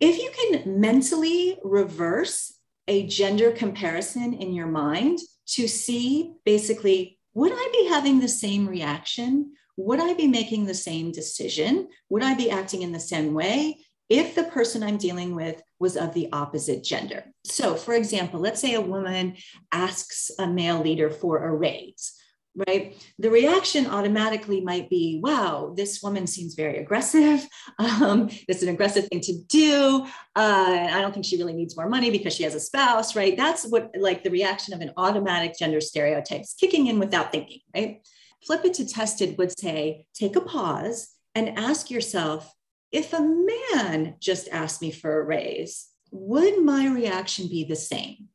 if 0.00 0.18
you 0.18 0.30
can 0.30 0.80
mentally 0.80 1.58
reverse 1.62 2.54
a 2.88 3.06
gender 3.06 3.52
comparison 3.52 4.34
in 4.34 4.52
your 4.52 4.66
mind 4.66 5.18
to 5.46 5.68
see 5.68 6.32
basically, 6.44 7.18
would 7.34 7.52
I 7.52 7.68
be 7.72 7.88
having 7.88 8.20
the 8.20 8.28
same 8.28 8.66
reaction? 8.66 9.52
Would 9.76 10.00
I 10.00 10.14
be 10.14 10.26
making 10.26 10.66
the 10.66 10.74
same 10.74 11.12
decision? 11.12 11.88
Would 12.08 12.22
I 12.22 12.34
be 12.34 12.50
acting 12.50 12.82
in 12.82 12.92
the 12.92 13.00
same 13.00 13.32
way 13.34 13.78
if 14.10 14.34
the 14.34 14.44
person 14.44 14.82
I'm 14.82 14.98
dealing 14.98 15.34
with 15.34 15.62
was 15.78 15.96
of 15.96 16.12
the 16.12 16.28
opposite 16.32 16.84
gender? 16.84 17.24
So, 17.44 17.74
for 17.74 17.94
example, 17.94 18.40
let's 18.40 18.60
say 18.60 18.74
a 18.74 18.80
woman 18.80 19.36
asks 19.72 20.30
a 20.38 20.46
male 20.46 20.80
leader 20.80 21.08
for 21.08 21.44
a 21.44 21.54
raise 21.54 22.20
right? 22.66 22.96
The 23.18 23.30
reaction 23.30 23.86
automatically 23.86 24.60
might 24.60 24.90
be, 24.90 25.20
wow, 25.22 25.72
this 25.76 26.02
woman 26.02 26.26
seems 26.26 26.54
very 26.54 26.78
aggressive. 26.78 27.46
Um, 27.78 28.28
it's 28.48 28.62
an 28.62 28.68
aggressive 28.68 29.08
thing 29.08 29.20
to 29.22 29.38
do. 29.48 30.06
Uh, 30.36 30.88
I 30.90 31.00
don't 31.00 31.12
think 31.12 31.24
she 31.24 31.38
really 31.38 31.52
needs 31.52 31.76
more 31.76 31.88
money 31.88 32.10
because 32.10 32.34
she 32.34 32.42
has 32.42 32.54
a 32.54 32.60
spouse, 32.60 33.16
right? 33.16 33.36
That's 33.36 33.66
what 33.66 33.90
like 33.98 34.22
the 34.22 34.30
reaction 34.30 34.74
of 34.74 34.80
an 34.80 34.92
automatic 34.96 35.56
gender 35.58 35.80
stereotypes 35.80 36.54
kicking 36.54 36.88
in 36.88 36.98
without 36.98 37.32
thinking, 37.32 37.60
right? 37.74 38.06
Flip 38.46 38.64
it 38.64 38.74
to 38.74 38.86
tested 38.86 39.38
would 39.38 39.58
say, 39.58 40.06
take 40.14 40.36
a 40.36 40.40
pause 40.40 41.10
and 41.34 41.58
ask 41.58 41.90
yourself, 41.90 42.52
if 42.92 43.12
a 43.12 43.20
man 43.20 44.16
just 44.20 44.48
asked 44.48 44.82
me 44.82 44.90
for 44.90 45.20
a 45.20 45.24
raise, 45.24 45.88
would 46.10 46.62
my 46.62 46.88
reaction 46.88 47.48
be 47.48 47.64
the 47.64 47.76
same? 47.76 48.28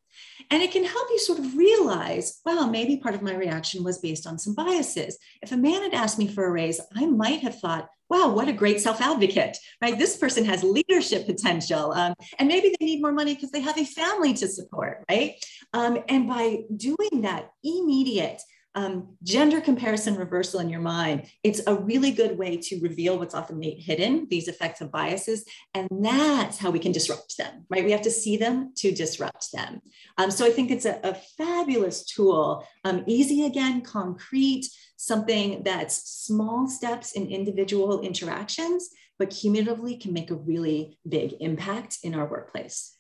And 0.52 0.62
it 0.62 0.72
can 0.72 0.86
help 0.86 1.08
you 1.10 1.20
sort 1.20 1.40
of 1.40 1.58
realize, 1.58 2.40
well, 2.46 2.70
maybe 2.70 2.98
part 2.98 3.16
of 3.16 3.22
my 3.22 3.34
reaction 3.34 3.84
was 3.84 3.98
based 3.98 4.28
on 4.28 4.38
some 4.38 4.54
biases. 4.54 5.18
If 5.42 5.52
a 5.52 5.58
man 5.58 5.82
had 5.82 5.94
asked 5.94 6.20
me 6.20 6.28
for 6.28 6.46
a 6.46 6.52
raise, 6.52 6.80
I 6.96 7.06
might 7.06 7.40
have 7.40 7.60
thought, 7.60 7.90
wow, 8.10 8.30
what 8.30 8.48
a 8.48 8.54
great 8.54 8.80
self 8.80 9.02
advocate, 9.02 9.58
right? 9.82 9.98
This 9.98 10.18
person 10.18 10.46
has 10.46 10.64
leadership 10.64 11.26
potential. 11.26 11.92
Um, 11.94 12.14
and 12.38 12.48
maybe 12.48 12.76
they 12.80 12.86
need 12.86 13.02
more 13.02 13.12
money 13.12 13.34
because 13.34 13.52
they 13.52 13.62
have 13.62 13.78
a 13.78 13.86
family 13.86 14.34
to 14.36 14.48
support, 14.48 15.04
right? 15.10 15.44
Um, 15.74 16.04
and 16.08 16.28
by 16.28 16.60
doing 16.76 17.22
that 17.22 17.52
immediate, 17.64 18.42
um, 18.76 19.16
gender 19.24 19.62
comparison 19.62 20.16
reversal 20.16 20.60
in 20.60 20.70
your 20.70 20.82
mind, 20.82 21.28
it's 21.44 21.62
a 21.66 21.76
really 21.76 22.12
good 22.12 22.38
way 22.38 22.58
to 22.58 22.80
reveal 22.82 23.18
what's 23.18 23.34
often 23.34 23.62
hidden, 23.62 24.28
these 24.30 24.50
effects 24.50 24.82
of 24.82 24.92
biases. 24.92 25.46
And 25.74 25.88
that's 25.92 26.58
how 26.58 26.72
we 26.72 26.80
can 26.80 26.92
disrupt 26.92 27.38
them, 27.38 27.66
right? 27.70 27.86
We 27.86 27.92
have 27.92 28.02
to 28.02 28.12
see 28.12 28.36
them 28.36 28.74
to 28.78 28.92
disrupt 28.92 29.52
them. 29.54 29.82
Um, 30.18 30.30
so 30.30 30.46
I 30.46 30.52
think 30.52 30.72
it's 30.72 30.86
a, 30.86 31.00
a 31.04 31.16
fabulous 31.38 32.06
tool, 32.06 32.68
um, 32.84 33.04
easy 33.08 33.46
again, 33.46 33.82
concrete, 33.82 34.68
something 34.98 35.64
that's 35.64 36.12
small 36.12 36.68
steps 36.68 37.14
in 37.14 37.28
individual 37.28 38.02
interactions, 38.02 38.90
but 39.18 39.30
cumulatively 39.30 39.96
can 39.96 40.12
make 40.12 40.32
a 40.32 40.36
really 40.36 41.00
big 41.08 41.36
impact 41.40 42.00
in 42.04 42.14
our 42.14 42.26
workplace 42.26 42.95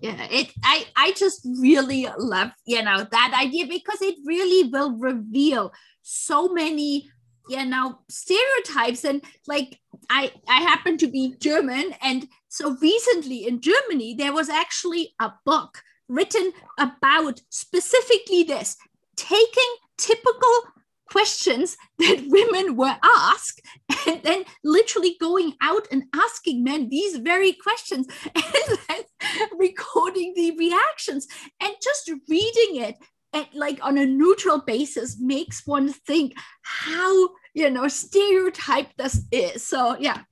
yeah 0.00 0.26
it 0.30 0.52
i 0.64 0.86
i 0.96 1.12
just 1.12 1.46
really 1.60 2.06
love 2.18 2.50
you 2.66 2.82
know 2.82 3.06
that 3.10 3.38
idea 3.40 3.66
because 3.66 4.00
it 4.02 4.16
really 4.24 4.68
will 4.70 4.96
reveal 4.98 5.72
so 6.02 6.48
many 6.48 7.08
you 7.48 7.64
know 7.64 7.98
stereotypes. 8.08 9.04
And 9.04 9.22
like 9.46 9.80
i 10.10 10.30
i 10.48 10.60
happen 10.60 10.96
to 10.98 11.06
be 11.08 11.34
german. 11.40 11.94
And 12.02 12.28
so 12.48 12.76
recently 12.80 13.46
in 13.46 13.60
germany 13.60 14.14
there 14.14 14.32
was 14.32 14.48
actually 14.48 15.14
a 15.20 15.32
book 15.44 15.82
written 16.08 16.52
about 16.78 17.40
specifically 17.50 18.42
this 18.42 18.76
taking 19.16 19.72
typical 19.96 20.56
questions 21.10 21.76
that 21.98 22.24
women 22.28 22.76
were 22.76 22.96
asked 23.02 23.60
and 24.06 24.22
then 24.22 24.44
literally 24.64 25.16
going 25.20 25.54
out 25.60 25.86
and 25.90 26.04
asking 26.14 26.64
men 26.64 26.88
these 26.88 27.16
very 27.16 27.52
questions 27.52 28.06
and 28.34 28.78
then 28.88 29.48
recording 29.58 30.32
the 30.34 30.56
reactions. 30.56 31.26
And 31.60 31.74
just 31.82 32.10
reading 32.28 32.82
it 32.82 32.96
at, 33.32 33.54
like 33.54 33.78
on 33.82 33.98
a 33.98 34.06
neutral 34.06 34.60
basis 34.60 35.18
makes 35.20 35.66
one 35.66 35.92
think 35.92 36.32
how 36.62 37.30
you 37.54 37.70
know 37.70 37.88
stereotyped 37.88 38.96
this 38.96 39.22
is. 39.30 39.66
So 39.66 39.96
yeah 39.98 40.22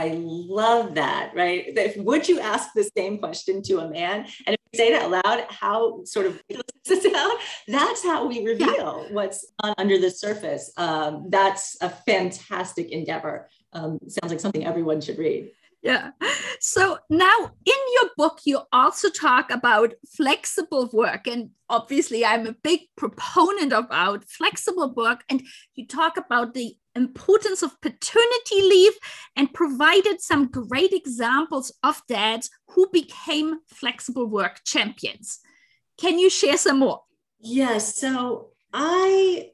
I 0.00 0.14
love 0.16 0.94
that, 0.94 1.32
right? 1.34 1.64
If, 1.66 1.96
would 1.98 2.26
you 2.26 2.40
ask 2.40 2.70
the 2.74 2.88
same 2.96 3.18
question 3.18 3.62
to 3.64 3.80
a 3.80 3.90
man? 3.90 4.26
And 4.46 4.54
if 4.54 4.60
you 4.72 4.78
say 4.78 4.92
it 4.94 5.02
out 5.02 5.10
loud, 5.10 5.44
how 5.50 6.04
sort 6.04 6.24
of 6.24 6.42
that's 7.68 8.02
how 8.02 8.26
we 8.26 8.44
reveal 8.44 9.04
yeah. 9.06 9.12
what's 9.12 9.52
under 9.76 9.98
the 9.98 10.10
surface. 10.10 10.72
Um, 10.78 11.26
that's 11.28 11.76
a 11.82 11.90
fantastic 11.90 12.90
endeavor. 12.90 13.50
Um, 13.74 13.98
sounds 14.08 14.32
like 14.32 14.40
something 14.40 14.66
everyone 14.66 15.02
should 15.02 15.18
read 15.18 15.50
yeah. 15.82 16.10
So 16.60 16.98
now 17.08 17.52
in 17.64 17.74
your 17.94 18.10
book, 18.16 18.40
you 18.44 18.60
also 18.70 19.08
talk 19.08 19.50
about 19.50 19.94
flexible 20.14 20.90
work. 20.92 21.26
And 21.26 21.50
obviously, 21.70 22.24
I'm 22.24 22.46
a 22.46 22.52
big 22.52 22.80
proponent 22.96 23.72
about 23.72 24.24
flexible 24.24 24.92
work. 24.94 25.24
And 25.30 25.42
you 25.74 25.86
talk 25.86 26.18
about 26.18 26.52
the 26.52 26.74
importance 26.94 27.62
of 27.62 27.80
paternity 27.80 28.60
leave 28.60 28.92
and 29.36 29.54
provided 29.54 30.20
some 30.20 30.50
great 30.50 30.92
examples 30.92 31.72
of 31.82 32.02
dads 32.08 32.50
who 32.68 32.88
became 32.92 33.60
flexible 33.66 34.26
work 34.26 34.60
champions. 34.66 35.40
Can 35.98 36.18
you 36.18 36.28
share 36.28 36.58
some 36.58 36.80
more? 36.80 37.02
Yes. 37.40 37.96
So 37.96 38.50
I 38.72 39.52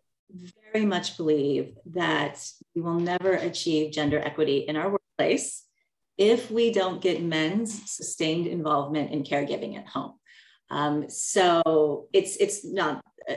very 0.72 0.86
much 0.86 1.16
believe 1.16 1.76
that 1.86 2.44
we 2.74 2.82
will 2.82 2.98
never 2.98 3.32
achieve 3.32 3.92
gender 3.92 4.18
equity 4.18 4.64
in 4.66 4.74
our 4.76 4.90
workplace 4.90 5.65
if 6.18 6.50
we 6.50 6.72
don't 6.72 7.02
get 7.02 7.22
men's 7.22 7.90
sustained 7.90 8.46
involvement 8.46 9.12
in 9.12 9.22
caregiving 9.22 9.76
at 9.76 9.86
home. 9.86 10.14
Um, 10.70 11.08
so 11.08 12.08
it's 12.12 12.36
it's 12.36 12.64
not 12.64 13.02
uh, 13.28 13.34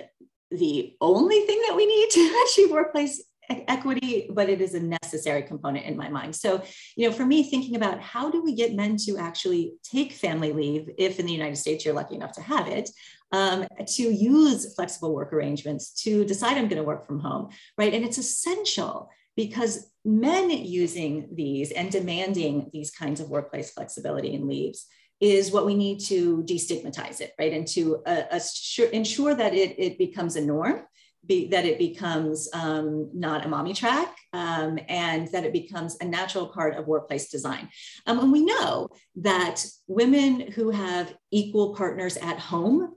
the 0.52 0.96
only 1.00 1.42
thing 1.42 1.62
that 1.68 1.76
we 1.76 1.86
need 1.86 2.10
to 2.10 2.46
achieve 2.50 2.72
workplace 2.72 3.24
equity, 3.50 4.30
but 4.32 4.50
it 4.50 4.62
is 4.62 4.74
a 4.74 4.80
necessary 4.80 5.42
component 5.42 5.86
in 5.86 5.98
my 5.98 6.10
mind. 6.10 6.36
So, 6.36 6.62
you 6.96 7.08
know, 7.08 7.16
for 7.16 7.26
me, 7.26 7.44
thinking 7.44 7.76
about 7.76 8.00
how 8.00 8.30
do 8.30 8.44
we 8.44 8.54
get 8.54 8.76
men 8.76 8.98
to 9.06 9.18
actually 9.18 9.74
take 9.84 10.12
family 10.12 10.54
leave, 10.54 10.90
if 10.98 11.20
in 11.20 11.26
the 11.26 11.34
United 11.34 11.56
States 11.56 11.84
you're 11.84 11.94
lucky 11.94 12.16
enough 12.16 12.34
to 12.34 12.42
have 12.42 12.68
it, 12.68 12.90
um, 13.32 13.66
to 13.88 14.04
use 14.04 14.74
flexible 14.76 15.14
work 15.14 15.34
arrangements, 15.34 15.92
to 16.04 16.26
decide 16.26 16.58
I'm 16.58 16.68
going 16.68 16.82
to 16.82 16.84
work 16.84 17.06
from 17.06 17.20
home, 17.20 17.50
right? 17.78 17.94
And 17.94 18.06
it's 18.06 18.18
essential 18.18 19.10
because 19.40 19.90
men 20.04 20.50
using 20.50 21.30
these 21.34 21.72
and 21.72 21.90
demanding 21.90 22.70
these 22.74 22.92
kinds 22.92 23.22
of 23.22 23.30
workplace 23.30 23.72
flexibility 23.72 24.36
and 24.36 24.50
leaves 24.50 24.86
is 25.22 25.50
what 25.50 25.66
we 25.66 25.76
need 25.76 26.02
to 26.02 26.44
destigmatize 26.44 27.22
it, 27.22 27.32
right? 27.40 27.54
And 27.54 27.66
to 27.70 28.04
uh, 28.06 28.24
assure, 28.32 28.90
ensure 28.90 29.34
that 29.34 29.54
it, 29.54 29.80
it 29.80 29.98
becomes 29.98 30.36
a 30.36 30.42
norm, 30.42 30.82
be, 31.26 31.48
that 31.48 31.64
it 31.64 31.80
becomes 31.80 32.50
um, 32.54 33.12
not 33.14 33.46
a 33.46 33.48
mommy 33.48 33.74
track, 33.74 34.14
um, 34.34 34.78
and 34.90 35.30
that 35.30 35.46
it 35.46 35.54
becomes 35.54 35.96
a 36.02 36.06
natural 36.06 36.48
part 36.48 36.76
of 36.76 36.86
workplace 36.86 37.30
design. 37.30 37.70
Um, 38.08 38.20
and 38.20 38.34
we 38.34 38.44
know 38.44 38.90
that 39.22 39.66
women 39.88 40.52
who 40.52 40.70
have 40.72 41.16
equal 41.32 41.76
partners 41.76 42.18
at 42.18 42.40
home 42.40 42.94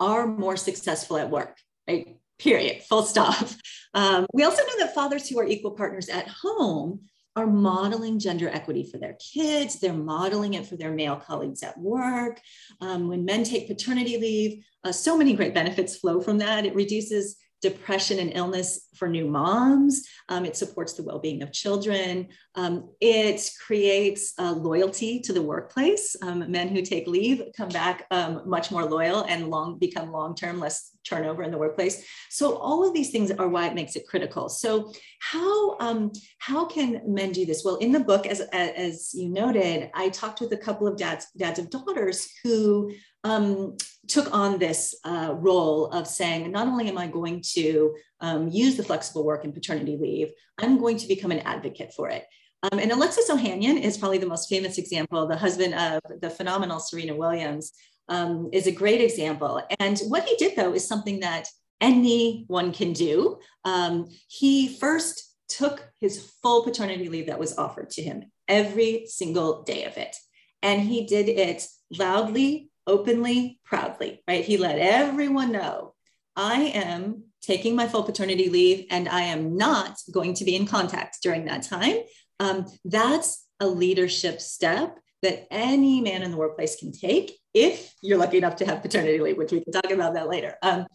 are 0.00 0.26
more 0.26 0.56
successful 0.56 1.18
at 1.18 1.28
work, 1.28 1.58
right? 1.86 2.16
Period, 2.42 2.82
full 2.82 3.02
stop. 3.02 3.48
Um, 3.94 4.24
we 4.32 4.42
also 4.42 4.62
know 4.62 4.78
that 4.78 4.94
fathers 4.94 5.28
who 5.28 5.38
are 5.38 5.44
equal 5.44 5.72
partners 5.72 6.08
at 6.08 6.26
home 6.26 7.00
are 7.36 7.46
modeling 7.46 8.18
gender 8.18 8.48
equity 8.48 8.88
for 8.90 8.96
their 8.96 9.18
kids. 9.34 9.78
They're 9.78 9.92
modeling 9.92 10.54
it 10.54 10.66
for 10.66 10.76
their 10.76 10.92
male 10.92 11.16
colleagues 11.16 11.62
at 11.62 11.78
work. 11.78 12.40
Um, 12.80 13.08
when 13.08 13.26
men 13.26 13.44
take 13.44 13.68
paternity 13.68 14.16
leave, 14.16 14.64
uh, 14.82 14.92
so 14.92 15.18
many 15.18 15.34
great 15.34 15.52
benefits 15.52 15.96
flow 15.96 16.22
from 16.22 16.38
that. 16.38 16.64
It 16.64 16.74
reduces 16.74 17.36
depression 17.62 18.18
and 18.18 18.32
illness 18.34 18.88
for 18.96 19.08
new 19.08 19.26
moms. 19.26 20.06
Um, 20.28 20.44
it 20.44 20.56
supports 20.56 20.92
the 20.94 21.02
well 21.02 21.18
being 21.18 21.42
of 21.42 21.52
children. 21.52 22.28
Um, 22.54 22.90
it 23.00 23.48
creates 23.64 24.34
uh, 24.38 24.52
loyalty 24.52 25.20
to 25.20 25.32
the 25.32 25.40
workplace. 25.40 26.16
Um, 26.22 26.50
men 26.50 26.68
who 26.68 26.82
take 26.82 27.06
leave 27.06 27.42
come 27.56 27.68
back 27.70 28.06
um, 28.10 28.42
much 28.44 28.70
more 28.70 28.84
loyal 28.84 29.22
and 29.22 29.48
long 29.48 29.78
become 29.78 30.12
long 30.12 30.34
term, 30.34 30.58
less 30.58 30.90
turnover 31.04 31.42
in 31.42 31.50
the 31.50 31.58
workplace. 31.58 32.04
So 32.30 32.56
all 32.56 32.86
of 32.86 32.94
these 32.94 33.10
things 33.10 33.30
are 33.30 33.48
why 33.48 33.66
it 33.66 33.74
makes 33.74 33.96
it 33.96 34.06
critical. 34.06 34.48
So 34.48 34.92
how 35.20 35.78
um, 35.78 36.12
how 36.38 36.64
can 36.64 37.00
men 37.06 37.32
do 37.32 37.46
this? 37.46 37.62
Well, 37.64 37.76
in 37.76 37.92
the 37.92 38.00
book, 38.00 38.26
as 38.26 38.40
as 38.52 39.14
you 39.14 39.28
noted, 39.28 39.90
I 39.94 40.08
talked 40.08 40.40
with 40.40 40.52
a 40.52 40.56
couple 40.56 40.86
of 40.86 40.96
dads 40.96 41.28
dads 41.36 41.58
of 41.58 41.70
daughters 41.70 42.28
who 42.42 42.92
um, 43.24 43.76
took 44.08 44.32
on 44.34 44.58
this 44.58 44.94
uh, 45.04 45.34
role 45.36 45.86
of 45.86 46.06
saying, 46.06 46.50
not 46.50 46.66
only 46.66 46.88
am 46.88 46.98
I 46.98 47.06
going 47.06 47.42
to 47.54 47.94
um, 48.20 48.48
use 48.48 48.76
the 48.76 48.82
flexible 48.82 49.24
work 49.24 49.44
and 49.44 49.54
paternity 49.54 49.96
leave, 49.96 50.32
I'm 50.58 50.78
going 50.78 50.96
to 50.98 51.08
become 51.08 51.30
an 51.30 51.40
advocate 51.40 51.92
for 51.94 52.10
it. 52.10 52.24
Um, 52.64 52.78
and 52.78 52.92
Alexis 52.92 53.30
Ohanian 53.30 53.80
is 53.80 53.98
probably 53.98 54.18
the 54.18 54.26
most 54.26 54.48
famous 54.48 54.78
example. 54.78 55.26
The 55.26 55.36
husband 55.36 55.74
of 55.74 56.00
the 56.20 56.30
phenomenal 56.30 56.78
Serena 56.78 57.14
Williams 57.16 57.72
um, 58.08 58.50
is 58.52 58.66
a 58.66 58.72
great 58.72 59.00
example. 59.00 59.62
And 59.80 59.98
what 60.08 60.24
he 60.24 60.36
did, 60.36 60.56
though, 60.56 60.72
is 60.72 60.86
something 60.86 61.20
that 61.20 61.48
anyone 61.80 62.72
can 62.72 62.92
do. 62.92 63.38
Um, 63.64 64.08
he 64.28 64.78
first 64.78 65.34
took 65.48 65.90
his 66.00 66.32
full 66.42 66.62
paternity 66.62 67.08
leave 67.08 67.26
that 67.26 67.38
was 67.38 67.58
offered 67.58 67.90
to 67.90 68.02
him, 68.02 68.30
every 68.48 69.06
single 69.06 69.62
day 69.62 69.84
of 69.84 69.96
it. 69.96 70.16
And 70.62 70.80
he 70.80 71.06
did 71.06 71.28
it 71.28 71.66
loudly, 71.90 72.70
openly, 72.86 73.60
proudly, 73.64 74.22
right? 74.26 74.44
He 74.44 74.56
let 74.56 74.78
everyone 74.78 75.52
know 75.52 75.94
I 76.36 76.72
am 76.74 77.24
taking 77.42 77.74
my 77.76 77.86
full 77.88 78.04
paternity 78.04 78.48
leave 78.48 78.86
and 78.90 79.08
I 79.08 79.22
am 79.22 79.56
not 79.56 79.98
going 80.10 80.34
to 80.34 80.44
be 80.44 80.56
in 80.56 80.66
contact 80.66 81.18
during 81.22 81.44
that 81.46 81.62
time. 81.62 81.96
Um, 82.40 82.66
that's 82.84 83.44
a 83.60 83.66
leadership 83.66 84.40
step 84.40 84.98
that 85.22 85.46
any 85.50 86.00
man 86.00 86.22
in 86.22 86.30
the 86.30 86.36
workplace 86.36 86.76
can 86.76 86.92
take 86.92 87.38
if 87.54 87.94
you're 88.02 88.18
lucky 88.18 88.38
enough 88.38 88.56
to 88.56 88.66
have 88.66 88.82
paternity 88.82 89.20
leave, 89.20 89.36
which 89.36 89.52
we 89.52 89.62
can 89.62 89.72
talk 89.72 89.90
about 89.90 90.14
that 90.14 90.28
later. 90.28 90.56
Um, 90.62 90.86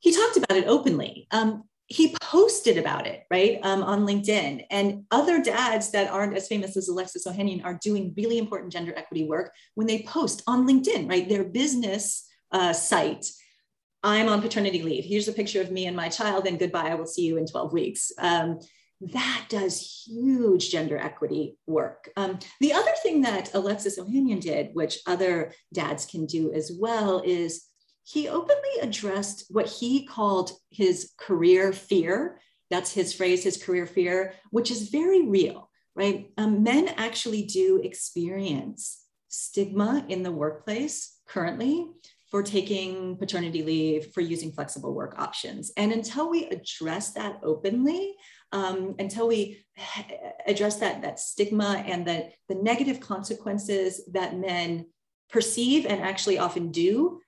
he 0.00 0.14
talked 0.14 0.36
about 0.36 0.56
it 0.56 0.66
openly. 0.66 1.26
Um, 1.30 1.64
he 1.88 2.14
posted 2.20 2.76
about 2.76 3.06
it, 3.06 3.24
right, 3.30 3.58
um, 3.62 3.82
on 3.82 4.06
LinkedIn. 4.06 4.66
And 4.70 5.04
other 5.10 5.42
dads 5.42 5.90
that 5.92 6.10
aren't 6.10 6.36
as 6.36 6.46
famous 6.46 6.76
as 6.76 6.88
Alexis 6.88 7.26
Ohanian 7.26 7.64
are 7.64 7.78
doing 7.82 8.12
really 8.14 8.36
important 8.36 8.72
gender 8.72 8.92
equity 8.94 9.24
work 9.24 9.52
when 9.74 9.86
they 9.86 10.02
post 10.02 10.42
on 10.46 10.66
LinkedIn, 10.66 11.08
right, 11.08 11.26
their 11.26 11.44
business 11.44 12.28
uh, 12.52 12.74
site. 12.74 13.26
I'm 14.02 14.28
on 14.28 14.42
paternity 14.42 14.82
leave. 14.82 15.04
Here's 15.04 15.28
a 15.28 15.32
picture 15.32 15.62
of 15.62 15.72
me 15.72 15.86
and 15.86 15.96
my 15.96 16.10
child, 16.10 16.46
and 16.46 16.58
goodbye. 16.58 16.90
I 16.90 16.94
will 16.94 17.06
see 17.06 17.24
you 17.24 17.38
in 17.38 17.46
12 17.46 17.72
weeks. 17.72 18.12
Um, 18.18 18.58
that 19.00 19.46
does 19.48 20.04
huge 20.06 20.70
gender 20.70 20.98
equity 20.98 21.56
work. 21.66 22.10
Um, 22.16 22.38
the 22.60 22.74
other 22.74 22.90
thing 23.02 23.22
that 23.22 23.54
Alexis 23.54 23.98
Ohanian 23.98 24.40
did, 24.40 24.74
which 24.74 24.98
other 25.06 25.52
dads 25.72 26.04
can 26.04 26.26
do 26.26 26.52
as 26.52 26.70
well, 26.78 27.22
is 27.24 27.67
he 28.10 28.26
openly 28.26 28.80
addressed 28.80 29.44
what 29.50 29.66
he 29.66 30.06
called 30.06 30.52
his 30.70 31.12
career 31.18 31.74
fear. 31.74 32.40
That's 32.70 32.90
his 32.90 33.12
phrase, 33.12 33.44
his 33.44 33.62
career 33.62 33.86
fear, 33.86 34.32
which 34.50 34.70
is 34.70 34.88
very 34.88 35.28
real, 35.28 35.70
right? 35.94 36.30
Um, 36.38 36.62
men 36.62 36.88
actually 36.88 37.42
do 37.42 37.82
experience 37.84 39.04
stigma 39.28 40.06
in 40.08 40.22
the 40.22 40.32
workplace 40.32 41.18
currently 41.28 41.86
for 42.30 42.42
taking 42.42 43.18
paternity 43.18 43.62
leave, 43.62 44.12
for 44.14 44.22
using 44.22 44.52
flexible 44.52 44.94
work 44.94 45.18
options. 45.18 45.70
And 45.76 45.92
until 45.92 46.30
we 46.30 46.46
address 46.46 47.12
that 47.12 47.40
openly, 47.42 48.14
um, 48.52 48.94
until 48.98 49.28
we 49.28 49.66
address 50.46 50.76
that, 50.76 51.02
that 51.02 51.20
stigma 51.20 51.84
and 51.86 52.06
the, 52.06 52.30
the 52.48 52.54
negative 52.54 53.00
consequences 53.00 54.00
that 54.12 54.38
men 54.38 54.86
perceive 55.28 55.84
and 55.84 56.00
actually 56.00 56.38
often 56.38 56.70
do 56.70 57.20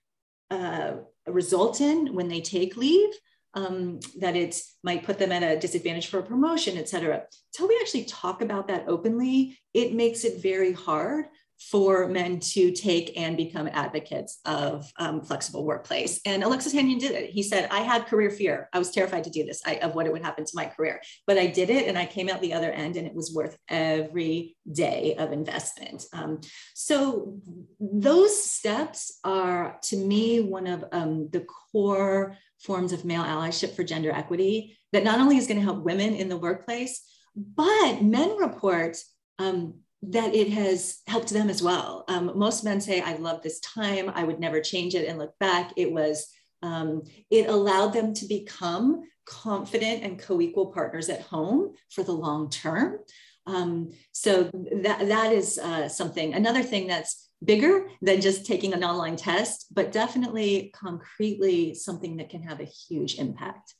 uh, 0.50 0.92
result 1.26 1.80
in 1.80 2.14
when 2.14 2.28
they 2.28 2.40
take 2.40 2.76
leave, 2.76 3.10
um, 3.54 4.00
that 4.18 4.36
it 4.36 4.60
might 4.82 5.04
put 5.04 5.18
them 5.18 5.32
at 5.32 5.42
a 5.42 5.58
disadvantage 5.58 6.08
for 6.08 6.18
a 6.18 6.22
promotion, 6.22 6.76
et 6.76 6.88
cetera. 6.88 7.22
Until 7.52 7.68
we 7.68 7.78
actually 7.80 8.04
talk 8.04 8.42
about 8.42 8.68
that 8.68 8.84
openly, 8.86 9.58
it 9.74 9.94
makes 9.94 10.24
it 10.24 10.42
very 10.42 10.72
hard 10.72 11.26
for 11.60 12.08
men 12.08 12.40
to 12.40 12.72
take 12.72 13.18
and 13.18 13.36
become 13.36 13.68
advocates 13.70 14.40
of 14.46 14.90
um, 14.98 15.20
flexible 15.20 15.64
workplace. 15.64 16.20
And 16.24 16.42
Alexis 16.42 16.74
Ohanian 16.74 16.98
did 16.98 17.12
it. 17.12 17.30
He 17.30 17.42
said, 17.42 17.68
I 17.70 17.80
had 17.80 18.06
career 18.06 18.30
fear. 18.30 18.68
I 18.72 18.78
was 18.78 18.90
terrified 18.90 19.24
to 19.24 19.30
do 19.30 19.44
this, 19.44 19.60
I, 19.66 19.74
of 19.76 19.94
what 19.94 20.06
it 20.06 20.12
would 20.12 20.22
happen 20.22 20.44
to 20.44 20.52
my 20.54 20.64
career. 20.64 21.02
But 21.26 21.36
I 21.36 21.46
did 21.46 21.68
it 21.68 21.86
and 21.86 21.98
I 21.98 22.06
came 22.06 22.30
out 22.30 22.40
the 22.40 22.54
other 22.54 22.72
end 22.72 22.96
and 22.96 23.06
it 23.06 23.14
was 23.14 23.32
worth 23.34 23.58
every 23.68 24.56
day 24.72 25.16
of 25.18 25.32
investment. 25.32 26.04
Um, 26.14 26.40
so 26.74 27.38
those 27.78 28.42
steps 28.42 29.18
are, 29.22 29.78
to 29.82 29.96
me, 29.96 30.40
one 30.40 30.66
of 30.66 30.84
um, 30.92 31.28
the 31.30 31.46
core 31.72 32.38
forms 32.58 32.92
of 32.92 33.04
male 33.04 33.22
allyship 33.22 33.74
for 33.74 33.84
gender 33.84 34.10
equity 34.10 34.78
that 34.92 35.04
not 35.04 35.20
only 35.20 35.36
is 35.36 35.46
going 35.46 35.58
to 35.58 35.64
help 35.64 35.84
women 35.84 36.14
in 36.14 36.28
the 36.28 36.36
workplace, 36.36 37.02
but 37.36 38.02
men 38.02 38.36
report 38.38 38.96
um, 39.38 39.80
that 40.02 40.34
it 40.34 40.48
has 40.50 41.00
helped 41.06 41.28
them 41.30 41.50
as 41.50 41.62
well. 41.62 42.04
Um, 42.08 42.32
most 42.34 42.64
men 42.64 42.80
say, 42.80 43.00
I 43.00 43.16
love 43.16 43.42
this 43.42 43.60
time. 43.60 44.10
I 44.14 44.24
would 44.24 44.40
never 44.40 44.60
change 44.60 44.94
it 44.94 45.06
and 45.06 45.18
look 45.18 45.38
back. 45.38 45.72
It 45.76 45.92
was, 45.92 46.28
um, 46.62 47.02
it 47.30 47.48
allowed 47.48 47.92
them 47.92 48.14
to 48.14 48.26
become 48.26 49.02
confident 49.26 50.02
and 50.02 50.18
co-equal 50.18 50.72
partners 50.72 51.08
at 51.08 51.22
home 51.22 51.74
for 51.90 52.02
the 52.02 52.12
long 52.12 52.50
term. 52.50 52.98
Um, 53.46 53.90
so 54.12 54.44
that, 54.82 55.06
that 55.08 55.32
is 55.32 55.58
uh, 55.58 55.88
something, 55.88 56.34
another 56.34 56.62
thing 56.62 56.86
that's 56.86 57.28
bigger 57.42 57.88
than 58.02 58.20
just 58.20 58.46
taking 58.46 58.72
an 58.72 58.84
online 58.84 59.16
test, 59.16 59.66
but 59.72 59.92
definitely 59.92 60.72
concretely 60.74 61.74
something 61.74 62.16
that 62.18 62.30
can 62.30 62.42
have 62.42 62.60
a 62.60 62.64
huge 62.64 63.18
impact. 63.18 63.74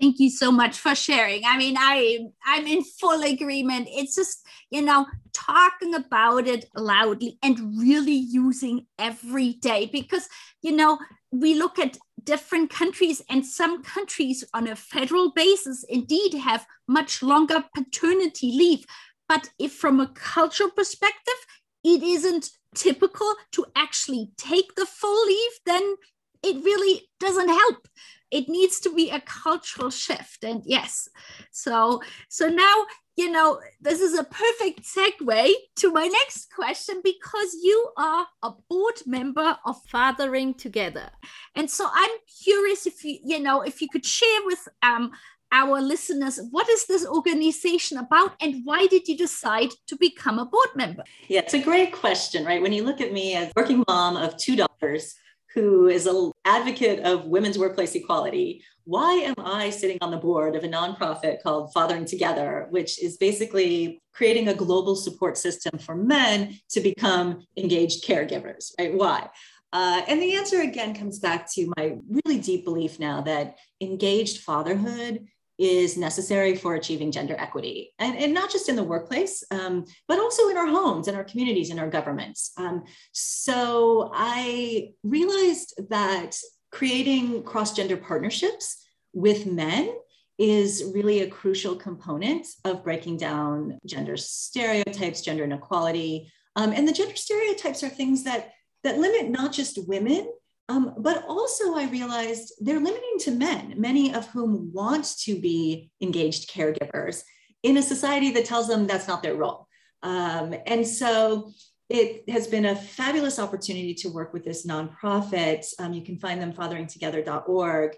Thank 0.00 0.18
you 0.18 0.30
so 0.30 0.50
much 0.50 0.78
for 0.78 0.94
sharing. 0.94 1.42
I 1.46 1.56
mean, 1.56 1.76
I 1.78 2.26
I'm 2.44 2.66
in 2.66 2.82
full 2.82 3.22
agreement. 3.22 3.88
It's 3.90 4.16
just, 4.16 4.44
you 4.70 4.82
know, 4.82 5.06
talking 5.32 5.94
about 5.94 6.48
it 6.48 6.64
loudly 6.74 7.38
and 7.42 7.78
really 7.78 8.12
using 8.14 8.86
every 8.98 9.54
day 9.54 9.86
because, 9.92 10.28
you 10.60 10.72
know, 10.72 10.98
we 11.30 11.54
look 11.54 11.78
at 11.78 11.98
different 12.24 12.70
countries 12.70 13.22
and 13.30 13.46
some 13.46 13.82
countries 13.82 14.44
on 14.52 14.66
a 14.66 14.74
federal 14.76 15.30
basis 15.32 15.84
indeed 15.88 16.34
have 16.34 16.66
much 16.88 17.22
longer 17.22 17.64
paternity 17.74 18.50
leave. 18.50 18.84
But 19.28 19.50
if 19.58 19.72
from 19.72 20.00
a 20.00 20.08
cultural 20.08 20.70
perspective, 20.70 21.46
it 21.84 22.02
isn't 22.02 22.50
typical 22.74 23.34
to 23.52 23.66
actually 23.76 24.32
take 24.36 24.74
the 24.74 24.86
full 24.86 25.26
leave, 25.26 25.52
then 25.64 25.94
it 26.42 26.64
really 26.64 27.08
doesn't 27.20 27.48
help 27.48 27.86
it 28.32 28.48
needs 28.48 28.80
to 28.80 28.92
be 28.92 29.10
a 29.10 29.20
cultural 29.20 29.90
shift 29.90 30.42
and 30.42 30.62
yes. 30.64 31.08
So 31.52 32.02
so 32.28 32.48
now 32.48 32.86
you 33.14 33.30
know 33.30 33.60
this 33.80 34.00
is 34.00 34.18
a 34.18 34.24
perfect 34.24 34.80
segue 34.82 35.52
to 35.76 35.92
my 35.92 36.06
next 36.06 36.50
question 36.52 37.00
because 37.04 37.54
you 37.62 37.90
are 37.98 38.26
a 38.42 38.50
board 38.70 38.94
member 39.06 39.58
of 39.66 39.76
fathering 39.86 40.54
together. 40.54 41.10
And 41.54 41.70
so 41.70 41.86
i'm 41.92 42.10
curious 42.42 42.86
if 42.86 43.04
you 43.04 43.18
you 43.24 43.38
know 43.38 43.60
if 43.60 43.80
you 43.82 43.88
could 43.92 44.06
share 44.06 44.40
with 44.46 44.66
um 44.82 45.12
our 45.54 45.82
listeners 45.82 46.40
what 46.50 46.66
is 46.70 46.86
this 46.86 47.06
organization 47.06 47.98
about 47.98 48.32
and 48.40 48.62
why 48.64 48.86
did 48.86 49.06
you 49.06 49.16
decide 49.18 49.68
to 49.86 49.96
become 49.96 50.38
a 50.38 50.46
board 50.46 50.70
member? 50.74 51.04
Yeah 51.28 51.40
it's 51.40 51.54
a 51.54 51.60
great 51.60 51.92
question 51.92 52.46
right? 52.46 52.62
When 52.62 52.72
you 52.72 52.84
look 52.84 53.02
at 53.02 53.12
me 53.12 53.34
as 53.34 53.52
working 53.54 53.84
mom 53.86 54.16
of 54.16 54.38
two 54.38 54.56
daughters 54.56 55.14
who 55.54 55.88
is 55.88 56.06
an 56.06 56.32
advocate 56.44 57.00
of 57.00 57.26
women's 57.26 57.58
workplace 57.58 57.94
equality, 57.94 58.64
why 58.84 59.12
am 59.14 59.34
I 59.38 59.70
sitting 59.70 59.98
on 60.00 60.10
the 60.10 60.16
board 60.16 60.56
of 60.56 60.64
a 60.64 60.68
nonprofit 60.68 61.42
called 61.42 61.72
Fathering 61.72 62.04
Together, 62.04 62.66
which 62.70 63.02
is 63.02 63.16
basically 63.16 64.00
creating 64.12 64.48
a 64.48 64.54
global 64.54 64.96
support 64.96 65.38
system 65.38 65.78
for 65.78 65.94
men 65.94 66.58
to 66.70 66.80
become 66.80 67.46
engaged 67.56 68.04
caregivers, 68.04 68.72
right? 68.78 68.94
Why? 68.94 69.28
Uh, 69.72 70.02
and 70.06 70.20
the 70.20 70.34
answer 70.34 70.60
again 70.60 70.94
comes 70.94 71.18
back 71.18 71.50
to 71.52 71.72
my 71.76 71.96
really 72.08 72.40
deep 72.40 72.64
belief 72.64 72.98
now 72.98 73.22
that 73.22 73.56
engaged 73.80 74.42
fatherhood 74.42 75.26
is 75.62 75.96
necessary 75.96 76.56
for 76.56 76.74
achieving 76.74 77.12
gender 77.12 77.36
equity. 77.38 77.94
And, 78.00 78.18
and 78.18 78.34
not 78.34 78.50
just 78.50 78.68
in 78.68 78.74
the 78.74 78.82
workplace, 78.82 79.44
um, 79.52 79.84
but 80.08 80.18
also 80.18 80.48
in 80.48 80.56
our 80.56 80.66
homes, 80.66 81.06
in 81.06 81.14
our 81.14 81.22
communities, 81.22 81.70
in 81.70 81.78
our 81.78 81.88
governments. 81.88 82.50
Um, 82.56 82.82
so 83.12 84.10
I 84.12 84.94
realized 85.04 85.74
that 85.90 86.36
creating 86.72 87.44
cross 87.44 87.76
gender 87.76 87.96
partnerships 87.96 88.84
with 89.12 89.46
men 89.46 89.94
is 90.36 90.90
really 90.92 91.20
a 91.20 91.30
crucial 91.30 91.76
component 91.76 92.44
of 92.64 92.82
breaking 92.82 93.18
down 93.18 93.78
gender 93.86 94.16
stereotypes, 94.16 95.20
gender 95.20 95.44
inequality. 95.44 96.32
Um, 96.56 96.72
and 96.72 96.88
the 96.88 96.92
gender 96.92 97.14
stereotypes 97.14 97.84
are 97.84 97.88
things 97.88 98.24
that, 98.24 98.50
that 98.82 98.98
limit 98.98 99.30
not 99.30 99.52
just 99.52 99.86
women, 99.86 100.28
Um, 100.72 100.94
but 100.98 101.24
also, 101.28 101.74
I 101.74 101.86
realized 101.90 102.54
they're 102.60 102.80
limiting 102.80 103.16
to 103.20 103.30
men, 103.30 103.74
many 103.76 104.14
of 104.14 104.26
whom 104.28 104.72
want 104.72 105.18
to 105.24 105.38
be 105.38 105.90
engaged 106.00 106.50
caregivers 106.50 107.24
in 107.62 107.76
a 107.76 107.82
society 107.82 108.30
that 108.30 108.46
tells 108.46 108.68
them 108.68 108.86
that's 108.86 109.06
not 109.06 109.22
their 109.22 109.34
role. 109.34 109.68
Um, 110.02 110.54
and 110.66 110.86
so 110.86 111.52
it 111.90 112.28
has 112.30 112.46
been 112.46 112.64
a 112.64 112.74
fabulous 112.74 113.38
opportunity 113.38 113.92
to 113.96 114.08
work 114.08 114.32
with 114.32 114.44
this 114.44 114.66
nonprofit. 114.66 115.66
Um, 115.78 115.92
you 115.92 116.02
can 116.02 116.18
find 116.18 116.40
them 116.40 116.54
fatheringtogether.org 116.54 117.96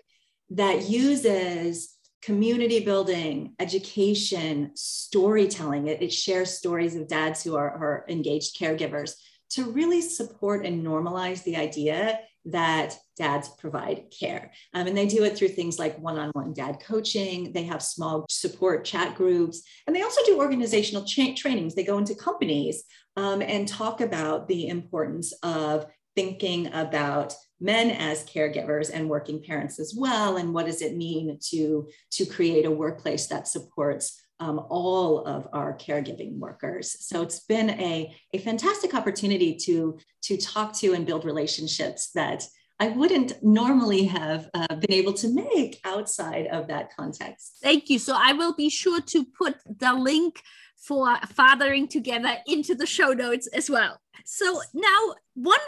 that 0.50 0.88
uses 0.88 1.96
community 2.22 2.80
building, 2.80 3.54
education, 3.60 4.72
storytelling. 4.74 5.86
It, 5.86 6.02
it 6.02 6.12
shares 6.12 6.58
stories 6.58 6.96
of 6.96 7.06
dads 7.06 7.44
who 7.44 7.54
are, 7.54 7.70
are 7.70 8.04
engaged 8.08 8.58
caregivers 8.58 9.14
to 9.54 9.64
really 9.70 10.00
support 10.00 10.64
and 10.64 10.84
normalize 10.84 11.42
the 11.44 11.56
idea 11.56 12.20
that 12.46 12.96
dads 13.16 13.48
provide 13.48 14.04
care. 14.10 14.52
Um, 14.74 14.86
and 14.86 14.96
they 14.96 15.06
do 15.06 15.24
it 15.24 15.36
through 15.36 15.48
things 15.48 15.78
like 15.78 15.98
one 15.98 16.18
on 16.18 16.30
one 16.34 16.52
dad 16.52 16.78
coaching. 16.80 17.52
They 17.52 17.62
have 17.64 17.82
small 17.82 18.26
support 18.28 18.84
chat 18.84 19.14
groups, 19.14 19.62
and 19.86 19.96
they 19.96 20.02
also 20.02 20.20
do 20.26 20.38
organizational 20.38 21.04
cha- 21.04 21.34
trainings. 21.36 21.74
They 21.74 21.84
go 21.84 21.98
into 21.98 22.14
companies 22.14 22.84
um, 23.16 23.40
and 23.40 23.66
talk 23.66 24.00
about 24.00 24.48
the 24.48 24.68
importance 24.68 25.32
of 25.42 25.86
thinking 26.14 26.72
about 26.72 27.34
men 27.60 27.90
as 27.90 28.24
caregivers 28.26 28.90
and 28.92 29.08
working 29.08 29.42
parents 29.42 29.78
as 29.78 29.94
well 29.96 30.36
and 30.36 30.52
what 30.52 30.66
does 30.66 30.82
it 30.82 30.96
mean 30.96 31.38
to 31.40 31.88
to 32.10 32.26
create 32.26 32.66
a 32.66 32.70
workplace 32.70 33.28
that 33.28 33.48
supports 33.48 34.23
um, 34.40 34.66
all 34.68 35.24
of 35.24 35.48
our 35.52 35.76
caregiving 35.76 36.38
workers 36.38 36.96
so 37.00 37.22
it's 37.22 37.40
been 37.40 37.70
a, 37.70 38.14
a 38.32 38.38
fantastic 38.38 38.94
opportunity 38.94 39.54
to 39.54 39.98
to 40.22 40.36
talk 40.36 40.72
to 40.74 40.92
and 40.92 41.06
build 41.06 41.24
relationships 41.24 42.10
that 42.14 42.42
I 42.80 42.88
wouldn't 42.88 43.42
normally 43.42 44.04
have 44.06 44.50
uh, 44.52 44.66
been 44.74 44.92
able 44.92 45.12
to 45.14 45.28
make 45.32 45.80
outside 45.84 46.48
of 46.48 46.66
that 46.68 46.94
context. 46.96 47.58
Thank 47.62 47.88
you. 47.88 48.00
So 48.00 48.16
I 48.18 48.32
will 48.32 48.52
be 48.52 48.68
sure 48.68 49.00
to 49.00 49.24
put 49.24 49.56
the 49.64 49.92
link 49.94 50.42
for 50.76 51.16
fathering 51.28 51.88
together 51.88 52.36
into 52.46 52.74
the 52.74 52.86
show 52.86 53.12
notes 53.12 53.46
as 53.48 53.70
well. 53.70 53.98
So 54.24 54.60
now, 54.74 55.14
one 55.34 55.58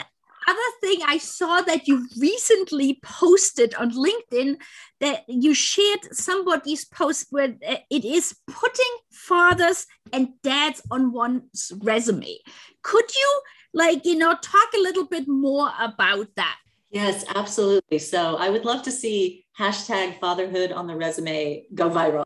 other 0.46 0.70
thing 0.80 1.00
I 1.04 1.18
saw 1.18 1.60
that 1.62 1.88
you 1.88 2.06
recently 2.18 3.00
posted 3.02 3.74
on 3.74 3.92
LinkedIn 3.92 4.56
that 5.00 5.24
you 5.28 5.54
shared 5.54 6.14
somebody's 6.14 6.84
post 6.84 7.26
where 7.30 7.54
uh, 7.66 7.76
it 7.90 8.04
is 8.04 8.36
putting 8.46 8.92
fathers 9.10 9.86
and 10.12 10.28
dads 10.42 10.82
on 10.90 11.12
one's 11.12 11.72
resume. 11.82 12.38
Could 12.82 13.14
you, 13.14 13.40
like, 13.74 14.04
you 14.04 14.16
know, 14.16 14.34
talk 14.40 14.68
a 14.74 14.80
little 14.80 15.06
bit 15.06 15.26
more 15.26 15.70
about 15.78 16.28
that? 16.36 16.58
Yes, 16.90 17.24
absolutely. 17.34 17.98
So 17.98 18.36
I 18.36 18.48
would 18.48 18.64
love 18.64 18.82
to 18.84 18.90
see 18.90 19.44
hashtag 19.58 20.18
fatherhood 20.20 20.72
on 20.72 20.86
the 20.86 20.96
resume 20.96 21.64
go 21.74 21.90
viral. 21.90 22.24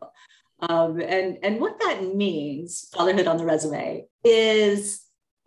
Um, 0.69 1.01
and, 1.01 1.39
and 1.41 1.59
what 1.59 1.79
that 1.79 2.15
means, 2.15 2.87
fatherhood 2.93 3.27
on 3.27 3.37
the 3.37 3.45
resume, 3.45 4.05
is 4.23 5.01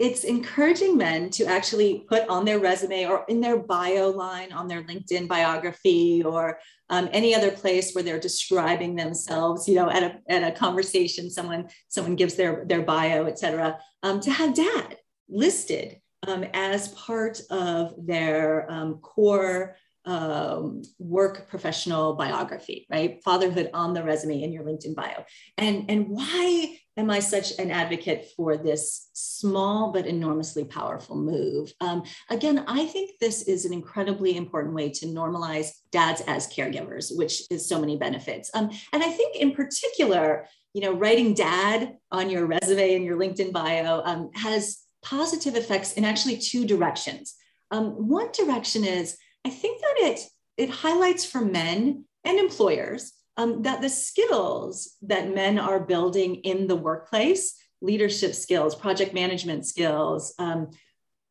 it's 0.04 0.24
encouraging 0.24 0.98
men 0.98 1.30
to 1.30 1.46
actually 1.46 2.04
put 2.06 2.28
on 2.28 2.44
their 2.44 2.58
resume 2.58 3.06
or 3.06 3.24
in 3.26 3.40
their 3.40 3.58
bio 3.58 4.10
line 4.10 4.52
on 4.52 4.68
their 4.68 4.82
LinkedIn 4.82 5.26
biography 5.26 6.22
or 6.22 6.58
um, 6.90 7.08
any 7.10 7.34
other 7.34 7.50
place 7.50 7.94
where 7.94 8.04
they're 8.04 8.20
describing 8.20 8.94
themselves, 8.94 9.66
you 9.66 9.74
know, 9.74 9.88
at 9.88 10.02
a, 10.02 10.20
at 10.28 10.42
a 10.42 10.54
conversation, 10.54 11.30
someone, 11.30 11.68
someone 11.88 12.16
gives 12.16 12.34
their, 12.34 12.66
their 12.66 12.82
bio, 12.82 13.24
et 13.24 13.38
cetera, 13.38 13.78
um, 14.02 14.20
to 14.20 14.30
have 14.30 14.54
dad 14.54 14.98
listed 15.30 15.98
um, 16.26 16.44
as 16.52 16.88
part 16.88 17.40
of 17.50 17.94
their 17.96 18.70
um, 18.70 18.98
core 18.98 19.74
um, 20.04 20.82
work 20.98 21.48
professional 21.48 22.14
biography, 22.14 22.86
right? 22.90 23.22
Fatherhood 23.24 23.70
on 23.72 23.94
the 23.94 24.02
resume 24.02 24.42
in 24.42 24.52
your 24.52 24.64
LinkedIn 24.64 24.94
bio. 24.94 25.24
And, 25.56 25.90
and 25.90 26.08
why 26.08 26.78
am 26.96 27.10
I 27.10 27.20
such 27.20 27.58
an 27.58 27.70
advocate 27.70 28.28
for 28.36 28.56
this 28.56 29.08
small 29.14 29.92
but 29.92 30.06
enormously 30.06 30.64
powerful 30.64 31.16
move? 31.16 31.72
Um, 31.80 32.02
again, 32.30 32.64
I 32.68 32.86
think 32.86 33.18
this 33.20 33.42
is 33.42 33.64
an 33.64 33.72
incredibly 33.72 34.36
important 34.36 34.74
way 34.74 34.90
to 34.90 35.06
normalize 35.06 35.68
dads 35.90 36.22
as 36.26 36.52
caregivers, 36.52 37.16
which 37.16 37.42
is 37.50 37.68
so 37.68 37.80
many 37.80 37.96
benefits. 37.96 38.50
Um, 38.54 38.70
and 38.92 39.02
I 39.02 39.10
think 39.10 39.36
in 39.36 39.52
particular, 39.52 40.46
you 40.74 40.82
know, 40.82 40.92
writing 40.92 41.34
dad 41.34 41.96
on 42.10 42.30
your 42.30 42.46
resume 42.46 42.96
and 42.96 43.04
your 43.04 43.16
LinkedIn 43.16 43.52
bio 43.52 44.02
um, 44.04 44.30
has 44.34 44.80
positive 45.02 45.54
effects 45.54 45.94
in 45.94 46.04
actually 46.04 46.38
two 46.38 46.66
directions. 46.66 47.34
Um, 47.70 48.08
one 48.08 48.30
direction 48.32 48.84
is 48.84 49.16
I 49.44 49.50
think 49.50 49.80
that 49.80 49.96
it 49.98 50.20
it 50.56 50.70
highlights 50.70 51.24
for 51.24 51.40
men 51.40 52.04
and 52.24 52.38
employers 52.38 53.12
um, 53.36 53.62
that 53.62 53.80
the 53.80 53.88
skills 53.88 54.96
that 55.02 55.34
men 55.34 55.58
are 55.58 55.80
building 55.80 56.36
in 56.36 56.66
the 56.66 56.76
workplace, 56.76 57.56
leadership 57.80 58.34
skills, 58.34 58.74
project 58.74 59.12
management 59.12 59.66
skills, 59.66 60.34
um, 60.38 60.70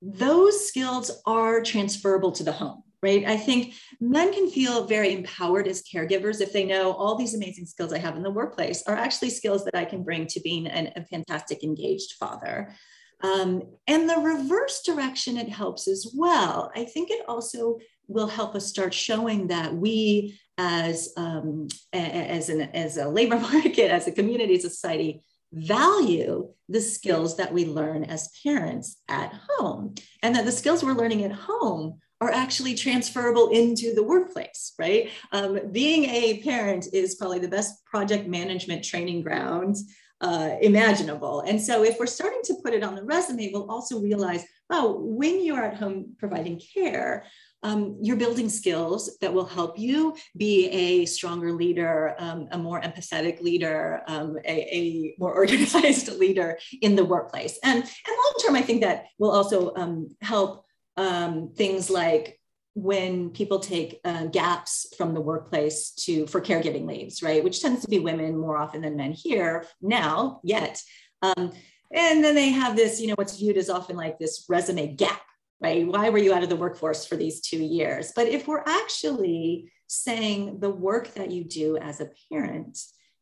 those 0.02 0.67
skills 0.67 1.12
are 1.26 1.62
transferable 1.62 2.34
to 2.34 2.43
the 2.43 2.52
home, 2.52 2.84
right? 3.02 3.23
I 3.26 3.38
think 3.38 3.76
men 4.02 4.34
can 4.34 4.49
feel 4.49 4.86
very 4.86 5.13
empowered 5.13 5.67
as 5.67 5.82
caregivers 5.82 6.41
if 6.41 6.52
they 6.52 6.65
know 6.65 6.91
all 6.91 7.15
these 7.15 7.34
amazing 7.34 7.65
skills 7.65 7.93
I 7.93 7.99
have 7.99 8.17
in 8.17 8.23
the 8.23 8.30
workplace 8.30 8.84
are 8.86 8.97
actually 8.97 9.30
skills 9.30 9.63
that 9.63 9.76
I 9.76 9.86
can 9.86 10.04
bring 10.04 10.28
to 10.28 10.41
being 10.41 10.67
an, 10.67 10.91
a 10.97 11.06
fantastic 11.06 11.63
engaged 11.63 12.15
father. 12.19 12.76
Um, 13.21 13.63
and 13.88 14.10
the 14.10 14.17
reverse 14.17 14.82
direction 14.82 15.38
it 15.38 15.47
helps 15.47 15.88
as 15.88 16.12
well. 16.13 16.69
I 16.76 16.84
think 16.84 17.10
it 17.10 17.23
also 17.30 17.78
will 18.08 18.28
help 18.28 18.56
us 18.56 18.68
start 18.68 18.94
showing 18.94 19.48
that 19.48 19.74
we 19.74 20.39
as 20.58 21.12
um, 21.18 21.68
as 21.92 22.50
an 22.50 22.62
as 22.62 22.98
a 22.98 23.10
labor 23.10 23.39
market 23.52 23.92
as 23.92 24.08
a 24.08 24.12
community 24.12 24.60
society 24.60 25.24
value 25.54 26.50
the 26.68 26.82
skills 26.82 27.38
that 27.38 27.54
we 27.54 27.66
learn 27.66 28.04
as 28.04 28.32
parents 28.44 28.98
at 29.08 29.32
home. 29.50 29.94
And 30.24 30.36
that 30.36 30.46
the 30.46 30.52
skills 30.52 30.84
we're 30.84 30.94
learning 30.94 31.24
at 31.24 31.32
home 31.32 32.00
are 32.20 32.32
actually 32.32 32.74
transferable 32.74 33.50
into 33.50 33.94
the 33.94 34.04
workplace 34.04 34.74
right? 34.80 35.10
Um, 35.32 35.60
being 35.72 36.06
a 36.06 36.42
parent 36.42 36.88
is 36.94 37.16
probably 37.16 37.39
the 37.39 37.48
best 37.48 37.86
project 37.86 38.28
management 38.28 38.84
training 38.84 39.22
ground 39.22 39.76
uh, 40.22 40.56
imaginable. 40.62 41.42
And 41.42 41.62
so 41.62 41.84
if 41.84 42.00
we're 42.00 42.06
starting 42.06 42.39
to 42.46 42.56
put 42.63 42.74
it 42.74 42.84
on 42.84 42.96
the 42.96 43.04
resume 43.04 43.52
we'll 43.54 43.70
also 43.70 44.00
realize 44.00 44.46
wow 44.70 44.96
when 44.98 45.44
you're 45.44 45.63
at 45.63 45.76
home 45.76 46.16
providing 46.18 46.60
care 46.74 47.26
um, 47.63 47.97
you're 48.02 48.17
building 48.17 48.49
skills 48.49 49.17
that 49.21 49.34
will 49.34 49.45
help 49.45 49.80
you 49.80 50.15
be 50.36 50.67
a 50.67 51.06
stronger 51.06 51.54
leader, 51.54 52.15
um, 52.19 52.47
a 52.52 52.58
more 52.58 52.82
empathetic 52.82 53.41
leader, 53.41 54.02
um, 54.08 54.38
a, 54.45 54.52
a, 54.52 55.15
more 55.17 55.34
organized 55.36 56.10
leader 56.19 56.60
in 56.82 56.95
the 56.95 57.06
workplace. 57.06 57.58
And, 57.63 57.78
and 57.78 57.84
long 58.08 58.34
term, 58.45 58.56
I 58.56 58.62
think 58.62 58.82
that 58.82 59.06
will 59.17 59.32
also 59.32 59.73
um, 59.76 60.10
help 60.21 60.65
um, 60.97 61.54
things 61.56 61.89
like 61.89 62.39
when 62.76 63.30
people 63.30 63.60
take 63.60 63.99
uh, 64.04 64.26
gaps 64.26 64.88
from 64.97 65.13
the 65.13 65.21
workplace 65.21 65.91
to 65.91 66.26
for 66.28 66.41
caregiving 66.41 66.88
leaves, 66.88 67.21
right, 67.21 67.43
which 67.43 67.62
tends 67.62 67.82
to 67.82 67.88
be 67.88 67.99
women 67.99 68.38
more 68.38 68.58
often 68.58 68.82
than 68.82 68.97
men 68.97 69.12
here 69.12 69.65
now 69.82 70.39
yet. 70.43 70.82
Um, 71.21 71.54
and 71.93 72.23
then 72.23 72.34
they 72.34 72.49
have 72.49 72.76
this, 72.76 72.99
you 72.99 73.08
know, 73.08 73.13
what's 73.13 73.38
viewed 73.38 73.58
as 73.58 73.69
often 73.69 73.95
like 73.95 74.17
this 74.17 74.45
resume 74.49 74.95
gap 74.95 75.21
right? 75.62 75.88
Why 75.88 76.10
were 76.10 76.18
you 76.18 76.34
out 76.34 76.44
of 76.44 76.50
the 76.50 76.56
workforce 76.56 77.06
for 77.06 77.16
these 77.16 77.42
two 77.42 77.63
years? 77.63 78.12
But 78.16 78.28
if 78.28 78.48
we're 78.48 78.63
actually 78.66 79.72
saying 79.88 80.60
the 80.60 80.70
work 80.70 81.13
that 81.13 81.32
you 81.32 81.44
do 81.44 81.78
as 81.78 82.02
a 82.02 82.10
parent 82.32 82.78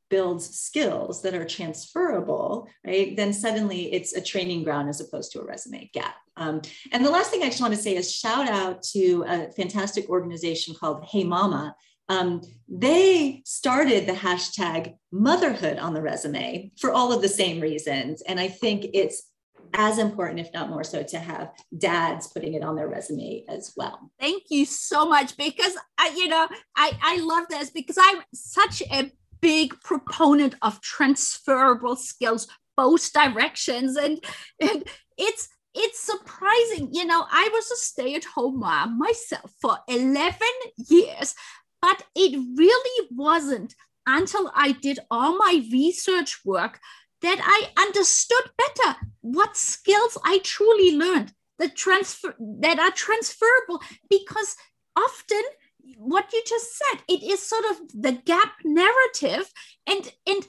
builds 0.10 0.60
skills 0.60 1.22
that 1.22 1.34
are 1.34 1.46
transferable, 1.46 2.68
right? 2.86 3.16
Then 3.16 3.34
suddenly 3.34 3.92
it's 3.94 4.14
a 4.14 4.22
training 4.22 4.64
ground 4.64 4.90
as 4.90 5.00
opposed 5.00 5.32
to 5.32 5.40
a 5.40 5.46
resume 5.46 5.90
gap. 5.94 6.16
Um, 6.38 6.62
and 6.92 7.04
the 7.04 7.10
last 7.10 7.32
thing 7.32 7.42
I 7.42 7.48
just 7.48 7.62
want 7.62 7.74
to 7.74 7.80
say 7.80 7.96
is 7.96 8.14
shout 8.14 8.48
out 8.48 8.84
to 8.92 9.24
a 9.28 9.52
fantastic 9.52 10.10
organization 10.10 10.76
called 10.76 11.06
Hey 11.10 11.24
Mama. 11.24 11.76
Um, 12.10 12.42
they 12.68 13.42
started 13.46 14.06
the 14.06 14.14
hashtag 14.14 14.96
motherhood 15.14 15.78
on 15.78 15.94
the 15.94 16.02
resume 16.02 16.72
for 16.78 16.92
all 16.92 17.14
of 17.14 17.22
the 17.22 17.30
same 17.30 17.62
reasons. 17.62 18.22
And 18.24 18.38
I 18.40 18.50
think 18.50 18.88
it's 18.94 19.31
as 19.74 19.98
important, 19.98 20.40
if 20.40 20.54
not 20.54 20.70
more 20.70 20.84
so, 20.84 21.04
to 21.04 21.20
have 21.20 21.52
dads 21.78 22.28
putting 22.28 22.54
it 22.54 22.64
on 22.64 22.76
their 22.76 22.88
resume 22.88 23.44
as 23.48 23.74
well. 23.76 24.12
Thank 24.20 24.44
you 24.50 24.66
so 24.66 25.08
much 25.08 25.38
because 25.38 25.76
I, 25.98 26.14
you 26.16 26.28
know, 26.28 26.48
I 26.76 26.92
I 27.02 27.18
love 27.18 27.46
this 27.50 27.70
because 27.70 27.98
I'm 28.00 28.22
such 28.34 28.82
a 28.92 29.12
big 29.42 29.80
proponent 29.82 30.56
of 30.62 30.82
transferable 30.82 31.96
skills, 31.96 32.48
both 32.78 33.12
directions, 33.14 33.98
and 33.98 34.24
and 34.60 34.84
it's 35.18 35.50
it's 35.74 36.00
surprising. 36.00 36.90
You 36.92 37.06
know, 37.06 37.26
I 37.30 37.50
was 37.52 37.72
a 37.72 37.76
stay-at-home 37.76 38.60
mom 38.60 38.98
myself 38.98 39.52
for 39.62 39.78
11 39.88 40.38
years, 40.90 41.34
but 41.82 42.04
it 42.16 42.38
really 42.58 43.08
wasn't 43.12 43.76
until 44.06 44.52
I 44.56 44.74
did 44.74 45.00
all 45.10 45.38
my 45.38 45.64
research 45.72 46.40
work 46.44 46.80
that 47.22 47.40
I 47.42 47.82
understood 47.82 48.52
better 48.58 48.98
what 49.22 49.56
skills 49.56 50.18
I 50.24 50.40
truly 50.44 50.96
learned 50.98 51.34
that 51.60 51.76
transfer 51.76 52.36
that 52.60 52.80
are 52.80 52.92
transferable 52.92 53.82
because 54.10 54.56
often 54.96 55.42
what 55.98 56.32
you 56.34 56.44
just 56.48 56.78
said 56.78 57.02
it 57.08 57.24
is 57.24 57.42
sort 57.42 57.64
of 57.72 57.78
the 57.94 58.14
gap 58.26 58.54
narrative 58.64 59.52
and 59.88 60.12
and 60.28 60.48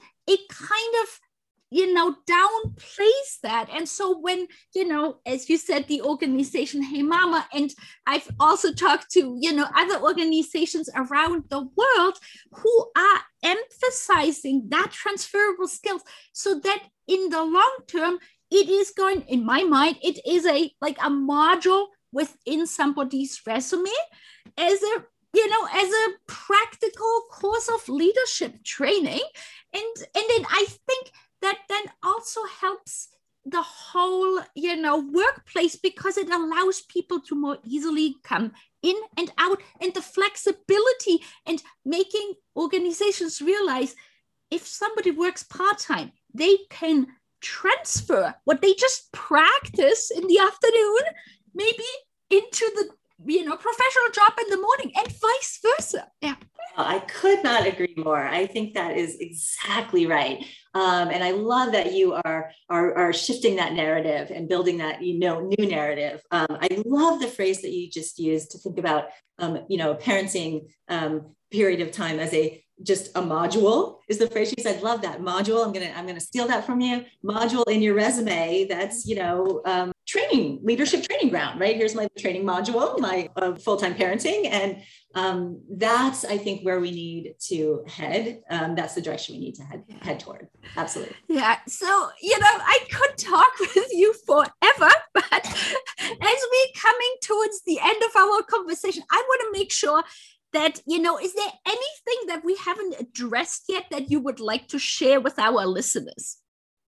you 1.83 1.93
know 1.93 2.15
downplays 2.29 3.41
that. 3.41 3.67
And 3.75 3.87
so 3.87 4.17
when 4.17 4.47
you 4.73 4.87
know 4.87 5.17
as 5.25 5.49
you 5.49 5.57
said 5.57 5.87
the 5.87 6.01
organization 6.01 6.81
hey 6.81 7.03
mama 7.03 7.45
and 7.53 7.73
i've 8.07 8.29
also 8.39 8.71
talked 8.71 9.11
to 9.11 9.37
you 9.39 9.53
know 9.53 9.67
other 9.75 9.99
organizations 10.01 10.89
around 10.95 11.43
the 11.49 11.61
world 11.79 12.15
who 12.51 12.75
are 12.95 13.19
emphasizing 13.43 14.67
that 14.69 14.91
transferable 14.91 15.67
skills 15.67 16.03
so 16.31 16.59
that 16.59 16.81
in 17.07 17.29
the 17.29 17.43
long 17.43 17.75
term 17.87 18.17
it 18.49 18.69
is 18.69 18.91
going 18.91 19.21
in 19.21 19.45
my 19.45 19.63
mind 19.63 19.97
it 20.01 20.19
is 20.25 20.45
a 20.45 20.71
like 20.81 20.97
a 20.99 21.09
module 21.09 21.87
within 22.11 22.65
somebody's 22.65 23.41
resume 23.45 23.97
as 24.57 24.81
a 24.81 25.03
you 25.33 25.49
know 25.49 25.67
as 25.73 25.89
a 25.89 26.05
practical 26.27 27.23
course 27.31 27.67
of 27.69 27.89
leadership 27.89 28.63
training. 28.63 29.25
And 29.73 29.95
and 30.15 30.25
then 30.29 30.45
i 30.49 30.65
think 30.87 31.11
that 31.43 31.59
then 31.69 31.83
also 32.01 32.39
helps 32.61 33.09
the 33.45 33.61
whole 33.61 34.39
you 34.55 34.75
know 34.75 34.97
workplace 34.97 35.75
because 35.75 36.17
it 36.17 36.29
allows 36.29 36.81
people 36.81 37.19
to 37.19 37.35
more 37.35 37.57
easily 37.65 38.15
come 38.23 38.53
in 38.81 38.95
and 39.17 39.31
out 39.37 39.61
and 39.81 39.93
the 39.93 40.01
flexibility 40.01 41.21
and 41.45 41.61
making 41.85 42.33
organizations 42.55 43.41
realize 43.41 43.95
if 44.49 44.65
somebody 44.65 45.11
works 45.11 45.43
part-time 45.43 46.11
they 46.33 46.57
can 46.69 47.07
transfer 47.41 48.33
what 48.45 48.61
they 48.61 48.73
just 48.75 49.11
practice 49.11 50.09
in 50.09 50.25
the 50.27 50.39
afternoon 50.39 51.01
maybe 51.53 51.83
into 52.29 52.65
the 52.75 52.89
you 53.25 53.45
know 53.45 53.55
professional 53.55 54.09
job 54.13 54.33
in 54.39 54.49
the 54.49 54.61
morning 54.61 54.91
and 54.95 55.07
vice 55.07 55.59
versa. 55.61 56.07
Yeah. 56.21 56.35
I 56.75 56.99
could 56.99 57.43
not 57.43 57.67
agree 57.67 57.93
more. 57.97 58.23
I 58.23 58.47
think 58.47 58.73
that 58.73 58.97
is 58.97 59.17
exactly 59.19 60.07
right. 60.07 60.43
Um, 60.75 61.09
and 61.09 61.23
i 61.23 61.29
love 61.31 61.73
that 61.73 61.93
you 61.93 62.13
are, 62.13 62.51
are 62.67 62.97
are 62.97 63.13
shifting 63.13 63.57
that 63.57 63.73
narrative 63.73 64.31
and 64.31 64.49
building 64.49 64.79
that 64.79 65.03
you 65.03 65.19
know 65.19 65.39
new 65.41 65.67
narrative. 65.69 66.21
Um, 66.31 66.47
i 66.49 66.81
love 66.85 67.19
the 67.19 67.27
phrase 67.27 67.61
that 67.61 67.71
you 67.71 67.89
just 67.89 68.17
used 68.17 68.51
to 68.51 68.57
think 68.57 68.79
about 68.79 69.05
um, 69.37 69.65
you 69.69 69.77
know 69.77 69.93
parenting 69.93 70.69
um, 70.87 71.35
period 71.51 71.81
of 71.81 71.91
time 71.91 72.19
as 72.19 72.33
a 72.33 72.62
just 72.81 73.15
a 73.15 73.21
module 73.21 73.99
is 74.09 74.17
the 74.17 74.29
phrase 74.29 74.49
she 74.49 74.61
said. 74.61 74.81
Love 74.81 75.01
that 75.01 75.21
module. 75.21 75.65
I'm 75.65 75.71
gonna 75.71 75.91
i'm 75.95 76.07
gonna 76.07 76.19
steal 76.19 76.47
that 76.47 76.65
from 76.65 76.81
you. 76.81 77.05
Module 77.23 77.67
in 77.69 77.81
your 77.81 77.93
resume. 77.93 78.65
That's 78.67 79.05
you 79.05 79.15
know 79.15 79.61
um, 79.65 79.91
training 80.07 80.59
leadership 80.63 81.03
training 81.03 81.29
ground 81.29 81.59
right? 81.59 81.75
Here's 81.75 81.95
my 81.95 82.07
training 82.17 82.43
module 82.43 82.99
my 82.99 83.29
uh, 83.35 83.55
full-time 83.55 83.95
parenting. 83.95 84.47
And 84.49 84.81
um, 85.15 85.61
that's 85.69 86.25
i 86.25 86.37
think 86.37 86.63
where 86.63 86.79
we 86.79 86.91
need 86.91 87.35
to 87.47 87.83
head. 87.87 88.41
Um, 88.49 88.75
that's 88.75 88.95
the 88.95 89.01
direction 89.01 89.35
we 89.35 89.41
need 89.41 89.55
to 89.55 89.63
head 89.63 89.83
head 90.01 90.19
toward. 90.19 90.47
Absolutely. 90.75 91.15
Yeah. 91.29 91.57
So 91.67 92.09
you 92.21 92.37
know 92.39 92.47
i 92.59 92.79
could 92.91 93.17
talk 93.17 93.51
with 93.59 93.89
you 93.91 94.13
forever 94.25 94.91
but 95.13 95.25
as 95.45 96.39
we're 96.51 96.73
coming 96.75 97.13
towards 97.23 97.61
the 97.65 97.79
end 97.81 98.01
of 98.03 98.15
our 98.15 98.41
conversation 98.43 99.03
i 99.11 99.23
want 99.27 99.41
to 99.41 99.59
make 99.59 99.71
sure 99.71 100.03
that 100.53 100.81
you 100.85 100.99
know 100.99 101.17
is 101.19 101.33
there 101.33 101.51
anything 101.65 102.27
that 102.27 102.43
we 102.43 102.55
haven't 102.55 102.95
addressed 102.99 103.65
yet 103.67 103.85
that 103.91 104.09
you 104.09 104.19
would 104.19 104.39
like 104.39 104.67
to 104.69 104.79
share 104.79 105.19
with 105.19 105.37
our 105.39 105.65
listeners? 105.65 106.37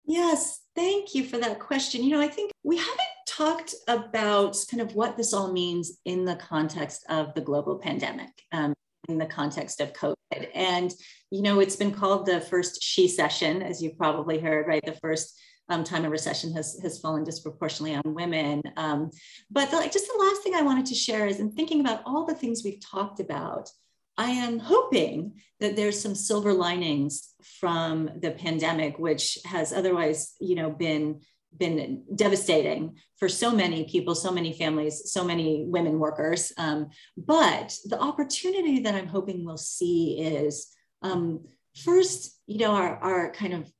Yes 0.06 0.62
thank 0.76 1.16
you 1.16 1.24
for 1.24 1.38
that 1.38 1.60
question. 1.60 2.04
You 2.04 2.12
know 2.12 2.22
i 2.22 2.28
think 2.28 2.52
we 2.64 2.78
haven't 2.78 3.00
talked 3.28 3.76
about 3.88 4.58
kind 4.70 4.82
of 4.82 4.96
what 4.96 5.18
this 5.18 5.34
all 5.34 5.52
means 5.52 6.00
in 6.06 6.26
the 6.26 6.36
context 6.36 7.06
of 7.10 7.34
the 7.34 7.42
global 7.42 7.78
pandemic 7.78 8.30
um, 8.52 8.74
in 9.10 9.18
the 9.18 9.26
context 9.26 9.82
of 9.82 9.94
covid. 9.94 10.48
And 10.54 10.94
you 11.32 11.42
know 11.42 11.60
it's 11.60 11.76
been 11.76 11.92
called 11.92 12.26
the 12.26 12.42
first 12.42 12.82
shecession 12.84 13.62
as 13.62 13.82
you've 13.82 13.98
probably 13.98 14.40
heard 14.40 14.68
right? 14.68 14.86
The 14.86 14.98
first 15.02 15.40
um, 15.70 15.84
time 15.84 16.06
of 16.06 16.12
recession 16.12 16.54
has, 16.54 16.80
has 16.82 17.00
fallen 17.00 17.24
disproportionately 17.24 17.96
on 17.96 18.14
women. 18.14 18.62
Um, 18.78 19.10
but 19.50 19.72
the, 19.72 19.90
just 19.92 20.08
the 20.08 20.24
last 20.24 20.44
thing 20.44 20.56
I 20.56 20.62
wanted 20.62 20.86
to 20.88 20.96
share 20.96 21.26
is 21.26 21.40
in 21.40 21.52
thinking 21.52 21.80
about 21.80 22.02
all 22.06 22.26
the 22.26 22.36
things 22.36 22.64
we've 22.64 22.82
talked 22.82 23.20
about, 23.20 23.70
I 24.18 24.30
am 24.32 24.60
hoping 24.60 25.42
that 25.60 25.76
there's 25.76 26.00
some 26.00 26.16
silver 26.16 26.54
linings 26.54 27.34
from 27.60 28.10
the 28.22 28.32
pandemic, 28.32 28.98
which 29.00 29.40
has 29.46 29.74
otherwise, 29.74 30.34
you 30.40 30.56
know, 30.56 30.70
been 30.70 31.22
been 31.58 32.04
devastating 32.14 32.98
for 33.18 33.30
so 33.30 33.50
many 33.50 33.86
people, 33.86 34.14
so 34.14 34.30
many 34.30 34.52
families, 34.52 35.10
so 35.12 35.24
many 35.24 35.64
women 35.66 36.00
workers. 36.00 36.52
Um, 36.58 36.90
but 37.16 37.74
the 37.86 38.00
opportunity 38.00 38.82
that 38.82 38.94
I'm 38.94 39.08
hoping 39.08 39.46
we'll 39.46 39.56
see 39.56 40.20
is 40.20 40.68
um, 41.02 41.46
first, 41.76 42.38
you 42.46 42.60
know, 42.60 42.72
our, 42.72 42.98
our 42.98 43.32
kind 43.32 43.54
of 43.54 43.72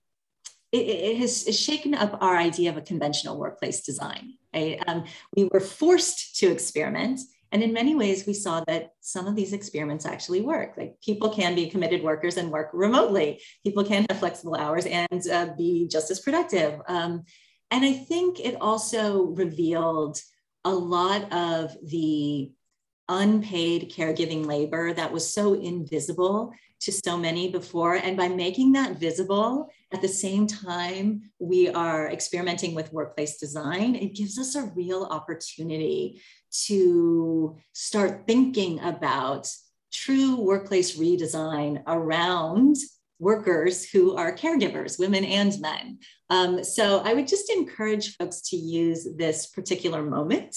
it, 0.76 1.12
it 1.12 1.18
has 1.18 1.44
shaken 1.58 1.94
up 1.94 2.18
our 2.22 2.38
idea 2.38 2.70
of 2.70 2.78
a 2.78 2.82
conventional 2.82 3.38
workplace 3.38 3.82
design. 3.82 4.34
Right? 4.54 4.82
Um, 4.88 5.06
we 5.36 5.46
were 5.46 5.60
forced 5.60 6.38
to 6.38 6.52
experiment. 6.52 7.20
And 7.52 7.64
in 7.64 7.72
many 7.72 7.96
ways, 7.96 8.26
we 8.26 8.34
saw 8.34 8.64
that 8.68 8.94
some 9.00 9.28
of 9.28 9.36
these 9.36 9.54
experiments 9.54 10.06
actually 10.06 10.42
work. 10.42 10.74
Like 10.76 11.00
people 11.02 11.30
can 11.30 11.56
be 11.56 11.70
committed 11.70 12.04
workers 12.04 12.38
and 12.38 12.52
work 12.52 12.70
remotely. 12.74 13.40
People 13.64 13.84
can 13.84 14.06
have 14.10 14.20
flexible 14.20 14.56
hours 14.56 14.86
and 14.86 15.28
uh, 15.32 15.54
be 15.58 15.88
just 15.88 16.12
as 16.12 16.20
productive. 16.20 16.82
Um, 16.88 17.24
and 17.72 17.86
I 17.86 17.94
think 17.94 18.40
it 18.40 18.56
also 18.60 19.28
revealed 19.28 20.20
a 20.66 20.74
lot 20.74 21.32
of 21.32 21.76
the 21.84 22.52
unpaid 23.08 23.92
caregiving 23.96 24.46
labor 24.46 24.94
that 24.94 25.12
was 25.12 25.32
so 25.32 25.54
invisible 25.54 26.52
to 26.82 26.92
so 26.92 27.18
many 27.18 27.50
before. 27.52 27.96
And 27.96 28.18
by 28.18 28.28
making 28.28 28.74
that 28.74 29.00
visible 29.00 29.70
at 29.94 30.02
the 30.02 30.08
same 30.08 30.48
time, 30.48 31.32
we 31.40 31.70
are 31.70 32.10
experimenting 32.10 32.76
with 32.76 32.94
workplace 32.94 33.38
design. 33.38 33.96
It 33.96 34.16
gives 34.16 34.38
us 34.38 34.56
a 34.56 34.72
real 34.76 35.04
opportunity 35.04 36.22
to 36.66 37.58
start 37.74 38.24
thinking 38.28 38.80
about 38.80 39.50
true 39.92 40.36
workplace 40.36 40.98
redesign 40.98 41.82
around 41.88 42.76
workers 43.20 43.90
who 43.90 44.16
are 44.16 44.36
caregivers, 44.36 45.00
women 45.00 45.24
and 45.24 45.60
men. 45.62 46.00
Um, 46.30 46.64
so 46.64 47.00
I 47.00 47.14
would 47.14 47.28
just 47.28 47.50
encourage 47.50 48.16
folks 48.18 48.42
to 48.50 48.58
use 48.58 49.08
this 49.16 49.48
particular 49.48 50.04
moment 50.04 50.56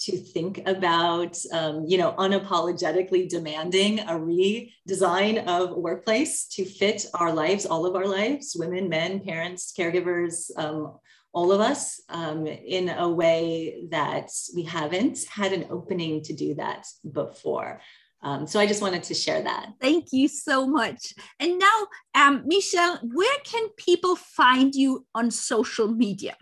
to 0.00 0.16
think 0.16 0.62
about, 0.66 1.36
um, 1.52 1.84
you 1.86 1.98
know, 1.98 2.12
unapologetically 2.12 3.28
demanding 3.28 4.00
a 4.00 4.12
redesign 4.12 5.46
of 5.46 5.76
workplace 5.76 6.46
to 6.46 6.64
fit 6.64 7.06
our 7.14 7.32
lives, 7.32 7.66
all 7.66 7.86
of 7.86 7.94
our 7.94 8.06
lives, 8.06 8.56
women, 8.58 8.88
men, 8.88 9.20
parents, 9.20 9.72
caregivers, 9.78 10.50
um, 10.56 10.98
all 11.32 11.52
of 11.52 11.60
us, 11.60 12.00
um, 12.08 12.46
in 12.46 12.88
a 12.88 13.08
way 13.08 13.86
that 13.90 14.30
we 14.54 14.62
haven't 14.62 15.18
had 15.28 15.52
an 15.52 15.66
opening 15.70 16.22
to 16.22 16.32
do 16.32 16.54
that 16.54 16.86
before. 17.12 17.80
Um, 18.22 18.46
so 18.46 18.60
I 18.60 18.66
just 18.66 18.82
wanted 18.82 19.02
to 19.04 19.14
share 19.14 19.42
that. 19.42 19.70
Thank 19.80 20.08
you 20.12 20.28
so 20.28 20.66
much. 20.66 21.14
And 21.38 21.58
now, 21.58 21.86
um, 22.14 22.42
Michelle, 22.46 22.98
where 23.02 23.38
can 23.44 23.68
people 23.76 24.16
find 24.16 24.74
you 24.74 25.06
on 25.14 25.30
social 25.30 25.88
media? 25.88 26.36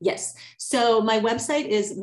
Yes. 0.00 0.34
So 0.58 1.00
my 1.00 1.20
website 1.20 1.66
is 1.66 1.96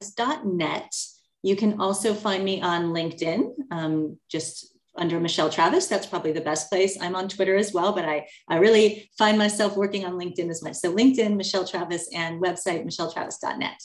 michelletravis.net. 0.00 0.94
You 1.42 1.56
can 1.56 1.80
also 1.80 2.14
find 2.14 2.44
me 2.44 2.60
on 2.60 2.92
LinkedIn, 2.92 3.52
um, 3.70 4.18
just 4.30 4.76
under 4.96 5.18
Michelle 5.20 5.48
Travis. 5.48 5.86
That's 5.86 6.06
probably 6.06 6.32
the 6.32 6.40
best 6.40 6.68
place. 6.68 6.98
I'm 7.00 7.14
on 7.14 7.28
Twitter 7.28 7.56
as 7.56 7.72
well, 7.72 7.92
but 7.92 8.04
I, 8.04 8.26
I 8.48 8.56
really 8.56 9.10
find 9.16 9.38
myself 9.38 9.76
working 9.76 10.04
on 10.04 10.12
LinkedIn 10.12 10.50
as 10.50 10.62
much. 10.62 10.76
So 10.76 10.92
LinkedIn, 10.92 11.36
Michelle 11.36 11.66
Travis, 11.66 12.08
and 12.14 12.42
website, 12.42 12.84
michelletravis.net 12.84 13.80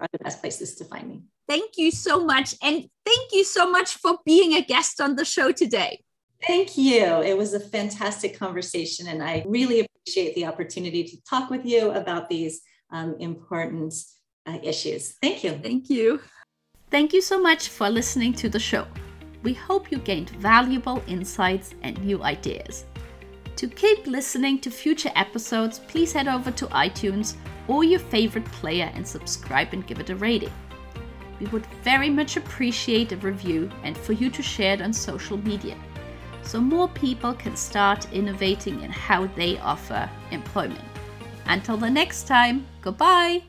are 0.00 0.08
the 0.12 0.18
best 0.18 0.40
places 0.40 0.74
to 0.76 0.84
find 0.84 1.08
me. 1.08 1.22
Thank 1.48 1.78
you 1.78 1.90
so 1.90 2.24
much. 2.24 2.54
And 2.62 2.86
thank 3.06 3.32
you 3.32 3.44
so 3.44 3.70
much 3.70 3.94
for 3.94 4.18
being 4.26 4.54
a 4.54 4.62
guest 4.62 5.00
on 5.00 5.16
the 5.16 5.24
show 5.24 5.52
today. 5.52 6.02
Thank 6.46 6.76
you. 6.76 7.22
It 7.22 7.36
was 7.36 7.54
a 7.54 7.60
fantastic 7.60 8.38
conversation, 8.38 9.08
and 9.08 9.22
I 9.22 9.44
really 9.46 9.80
appreciate 9.80 10.34
the 10.34 10.46
opportunity 10.46 11.04
to 11.04 11.16
talk 11.28 11.50
with 11.50 11.66
you 11.66 11.90
about 11.90 12.28
these 12.28 12.62
um, 12.92 13.16
important 13.20 13.94
uh, 14.46 14.58
issues. 14.62 15.12
Thank 15.22 15.44
you. 15.44 15.52
Thank 15.62 15.90
you. 15.90 16.20
Thank 16.90 17.12
you 17.12 17.20
so 17.20 17.40
much 17.40 17.68
for 17.68 17.88
listening 17.88 18.32
to 18.34 18.48
the 18.48 18.58
show. 18.58 18.86
We 19.42 19.54
hope 19.54 19.90
you 19.90 19.98
gained 19.98 20.30
valuable 20.30 21.02
insights 21.06 21.74
and 21.82 22.02
new 22.04 22.22
ideas. 22.22 22.84
To 23.56 23.68
keep 23.68 24.06
listening 24.06 24.58
to 24.60 24.70
future 24.70 25.12
episodes, 25.14 25.78
please 25.78 26.12
head 26.12 26.28
over 26.28 26.50
to 26.50 26.66
iTunes 26.66 27.36
or 27.68 27.84
your 27.84 28.00
favorite 28.00 28.44
player 28.46 28.90
and 28.94 29.06
subscribe 29.06 29.72
and 29.72 29.86
give 29.86 30.00
it 30.00 30.10
a 30.10 30.16
rating. 30.16 30.52
We 31.38 31.46
would 31.46 31.66
very 31.82 32.10
much 32.10 32.36
appreciate 32.36 33.12
a 33.12 33.16
review 33.18 33.70
and 33.82 33.96
for 33.96 34.12
you 34.12 34.30
to 34.30 34.42
share 34.42 34.74
it 34.74 34.82
on 34.82 34.92
social 34.92 35.38
media 35.38 35.76
so 36.42 36.60
more 36.60 36.88
people 36.88 37.34
can 37.34 37.56
start 37.56 38.12
innovating 38.12 38.82
in 38.82 38.90
how 38.90 39.26
they 39.28 39.58
offer 39.58 40.08
employment. 40.30 40.84
Until 41.46 41.76
the 41.76 41.90
next 41.90 42.26
time, 42.26 42.66
goodbye! 42.80 43.42